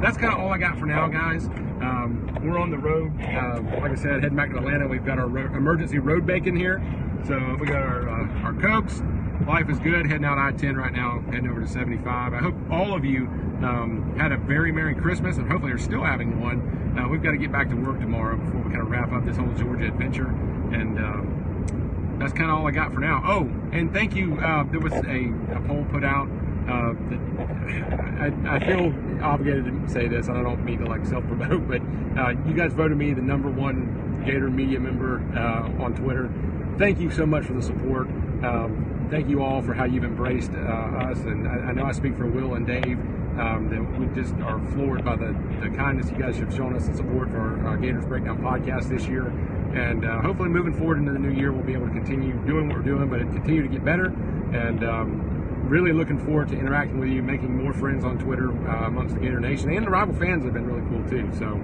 that's 0.00 0.16
kind 0.16 0.32
of 0.32 0.38
all 0.38 0.52
I 0.52 0.58
got 0.58 0.78
for 0.78 0.86
now, 0.86 1.08
guys. 1.08 1.46
Um, 1.80 2.38
we're 2.42 2.58
on 2.58 2.70
the 2.70 2.78
road. 2.78 3.10
Uh, 3.20 3.62
like 3.80 3.90
I 3.90 3.94
said, 3.96 4.22
heading 4.22 4.36
back 4.36 4.50
to 4.50 4.58
Atlanta. 4.58 4.86
We've 4.86 5.04
got 5.04 5.18
our 5.18 5.26
ro- 5.26 5.52
emergency 5.56 5.98
road 5.98 6.24
bacon 6.24 6.54
here. 6.54 6.80
So 7.26 7.56
we 7.58 7.66
got 7.66 7.82
our 7.82 8.08
uh, 8.08 8.42
our 8.44 8.52
cokes. 8.54 9.02
Life 9.50 9.68
is 9.68 9.80
good. 9.80 10.06
Heading 10.06 10.24
out 10.24 10.38
I-10 10.38 10.76
right 10.76 10.92
now, 10.92 11.24
heading 11.32 11.50
over 11.50 11.60
to 11.60 11.66
75. 11.66 12.34
I 12.34 12.38
hope 12.38 12.54
all 12.70 12.94
of 12.94 13.04
you 13.04 13.26
um, 13.64 14.14
had 14.16 14.30
a 14.30 14.36
very 14.36 14.70
Merry 14.70 14.94
Christmas, 14.94 15.38
and 15.38 15.50
hopefully 15.50 15.72
are 15.72 15.78
still 15.78 16.04
having 16.04 16.40
one. 16.40 16.96
Uh, 16.96 17.08
we've 17.08 17.20
got 17.20 17.32
to 17.32 17.36
get 17.36 17.50
back 17.50 17.68
to 17.70 17.74
work 17.74 17.98
tomorrow 17.98 18.36
before 18.36 18.60
we 18.60 18.70
kind 18.70 18.80
of 18.80 18.88
wrap 18.88 19.10
up 19.10 19.24
this 19.24 19.36
whole 19.36 19.52
Georgia 19.54 19.88
adventure. 19.88 20.28
And 20.28 21.00
um, 21.00 22.16
that's 22.20 22.32
kind 22.32 22.48
of 22.48 22.58
all 22.58 22.68
I 22.68 22.70
got 22.70 22.94
for 22.94 23.00
now. 23.00 23.24
Oh, 23.26 23.40
and 23.72 23.92
thank 23.92 24.14
you. 24.14 24.38
Uh, 24.38 24.62
there 24.70 24.78
was 24.78 24.92
a, 24.92 25.32
a 25.52 25.60
poll 25.66 25.84
put 25.90 26.04
out. 26.04 26.28
Uh, 26.68 26.94
I, 28.22 28.32
I, 28.46 28.60
feel 28.60 28.94
obligated 29.20 29.64
to 29.64 29.88
say 29.88 30.06
this, 30.06 30.28
and 30.28 30.38
I 30.38 30.44
don't 30.44 30.64
mean 30.64 30.78
to 30.78 30.86
like 30.86 31.04
self-promote, 31.04 31.66
but 31.66 31.82
uh, 32.16 32.34
you 32.46 32.54
guys 32.54 32.72
voted 32.72 32.96
me 32.96 33.14
the 33.14 33.22
number 33.22 33.50
one 33.50 34.22
Gator 34.24 34.48
media 34.48 34.78
member 34.78 35.18
uh, 35.36 35.82
on 35.82 35.96
Twitter. 35.96 36.30
Thank 36.78 37.00
you 37.00 37.10
so 37.10 37.26
much 37.26 37.46
for 37.46 37.54
the 37.54 37.62
support. 37.62 38.06
Um, 38.44 38.99
thank 39.10 39.28
you 39.28 39.42
all 39.42 39.60
for 39.60 39.74
how 39.74 39.84
you've 39.84 40.04
embraced 40.04 40.52
uh, 40.52 40.58
us, 40.58 41.18
and 41.20 41.46
I, 41.46 41.68
I, 41.68 41.72
know 41.72 41.84
I 41.84 41.92
speak 41.92 42.16
for 42.16 42.26
Will 42.26 42.54
and 42.54 42.66
Dave. 42.66 42.98
Um, 43.38 43.70
that 43.70 43.98
we 43.98 44.06
just 44.20 44.34
are 44.42 44.60
floored 44.72 45.04
by 45.04 45.16
the, 45.16 45.32
the 45.62 45.74
kindness 45.74 46.10
you 46.10 46.18
guys 46.18 46.36
have 46.38 46.54
shown 46.54 46.74
us 46.76 46.88
and 46.88 46.96
support 46.96 47.30
for 47.30 47.64
our, 47.64 47.76
Gators 47.78 48.04
Breakdown 48.04 48.38
podcast 48.42 48.88
this 48.90 49.06
year. 49.06 49.28
And 49.72 50.04
uh, 50.04 50.20
hopefully, 50.20 50.48
moving 50.48 50.74
forward 50.74 50.98
into 50.98 51.12
the 51.12 51.18
new 51.18 51.30
year, 51.30 51.52
we'll 51.52 51.62
be 51.64 51.72
able 51.72 51.86
to 51.86 51.92
continue 51.92 52.32
doing 52.44 52.68
what 52.68 52.78
we're 52.78 52.82
doing, 52.82 53.08
but 53.08 53.20
continue 53.20 53.62
to 53.62 53.68
get 53.68 53.84
better. 53.84 54.06
And 54.52 54.84
um, 54.84 55.30
really 55.70 55.92
looking 55.92 56.18
forward 56.18 56.48
to 56.48 56.58
interacting 56.58 56.98
with 56.98 57.08
you, 57.08 57.22
making 57.22 57.56
more 57.56 57.72
friends 57.72 58.04
on 58.04 58.18
Twitter 58.18 58.50
uh, 58.68 58.88
amongst 58.88 59.14
the 59.14 59.20
Gator 59.20 59.40
Nation, 59.40 59.70
and 59.70 59.86
the 59.86 59.90
rival 59.90 60.14
fans 60.14 60.44
have 60.44 60.52
been 60.52 60.66
really 60.66 60.86
cool 60.90 61.08
too. 61.08 61.30
So, 61.38 61.62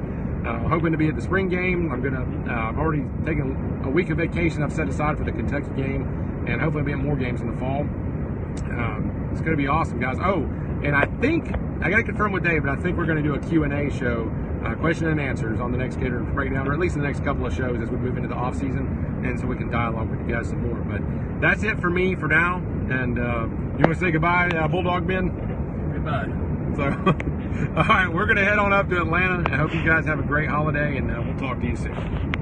uh, 0.48 0.68
hoping 0.68 0.92
to 0.92 0.98
be 0.98 1.08
at 1.08 1.16
the 1.16 1.22
spring 1.22 1.48
game. 1.48 1.90
I'm 1.90 2.00
gonna. 2.00 2.22
Uh, 2.48 2.70
I've 2.70 2.78
already 2.78 3.02
taken 3.26 3.82
a 3.84 3.90
week 3.90 4.10
of 4.10 4.18
vacation. 4.18 4.62
I've 4.62 4.72
set 4.72 4.88
aside 4.88 5.18
for 5.18 5.24
the 5.24 5.32
Kentucky 5.32 5.68
game, 5.76 6.04
and 6.46 6.60
hopefully 6.60 6.84
be 6.84 6.92
at 6.92 6.98
more 6.98 7.16
games 7.16 7.40
in 7.40 7.50
the 7.50 7.56
fall. 7.58 7.80
Um, 7.80 9.28
it's 9.32 9.40
gonna 9.40 9.56
be 9.56 9.68
awesome, 9.68 10.00
guys. 10.00 10.18
Oh, 10.20 10.42
and 10.82 10.94
I 10.94 11.06
think 11.20 11.52
I 11.82 11.90
got 11.90 11.98
to 11.98 12.04
confirm 12.04 12.32
with 12.32 12.44
Dave, 12.44 12.62
but 12.62 12.70
I 12.70 12.76
think 12.76 12.96
we're 12.96 13.06
going 13.06 13.22
to 13.22 13.22
do 13.22 13.34
a 13.34 13.38
Q 13.38 13.64
and 13.64 13.72
A 13.72 13.90
show 13.90 14.30
uh, 14.64 14.74
question 14.76 15.08
and 15.08 15.20
answers 15.20 15.60
on 15.60 15.72
the 15.72 15.78
next 15.78 15.96
Gator 15.96 16.20
Breakdown, 16.20 16.66
or 16.68 16.72
at 16.72 16.78
least 16.78 16.96
in 16.96 17.02
the 17.02 17.06
next 17.06 17.22
couple 17.22 17.46
of 17.46 17.54
shows 17.54 17.80
as 17.80 17.90
we 17.90 17.96
move 17.96 18.16
into 18.16 18.28
the 18.28 18.34
off 18.34 18.54
season, 18.54 19.22
and 19.24 19.38
so 19.38 19.46
we 19.46 19.56
can 19.56 19.70
dialogue 19.70 20.08
with 20.10 20.20
you 20.20 20.34
guys 20.34 20.48
some 20.48 20.66
more. 20.66 20.76
But 20.76 21.40
that's 21.40 21.62
it 21.62 21.78
for 21.80 21.90
me 21.90 22.14
for 22.14 22.28
now. 22.28 22.56
And 22.56 23.18
uh, 23.18 23.44
you 23.44 23.84
want 23.84 23.92
to 23.92 23.94
say 23.94 24.10
goodbye, 24.10 24.48
uh, 24.48 24.68
Bulldog 24.68 25.06
Ben? 25.06 25.28
Goodbye. 25.92 26.32
So, 26.76 26.82
all 27.76 27.84
right, 27.84 28.08
we're 28.08 28.26
going 28.26 28.36
to 28.36 28.44
head 28.44 28.58
on 28.58 28.72
up 28.72 28.88
to 28.90 29.00
Atlanta. 29.00 29.44
I 29.52 29.56
hope 29.56 29.74
you 29.74 29.84
guys 29.84 30.06
have 30.06 30.18
a 30.18 30.22
great 30.22 30.48
holiday, 30.48 30.96
and 30.96 31.10
uh, 31.10 31.22
we'll 31.24 31.38
talk 31.38 31.60
to 31.60 31.66
you 31.66 31.76
soon. 31.76 32.35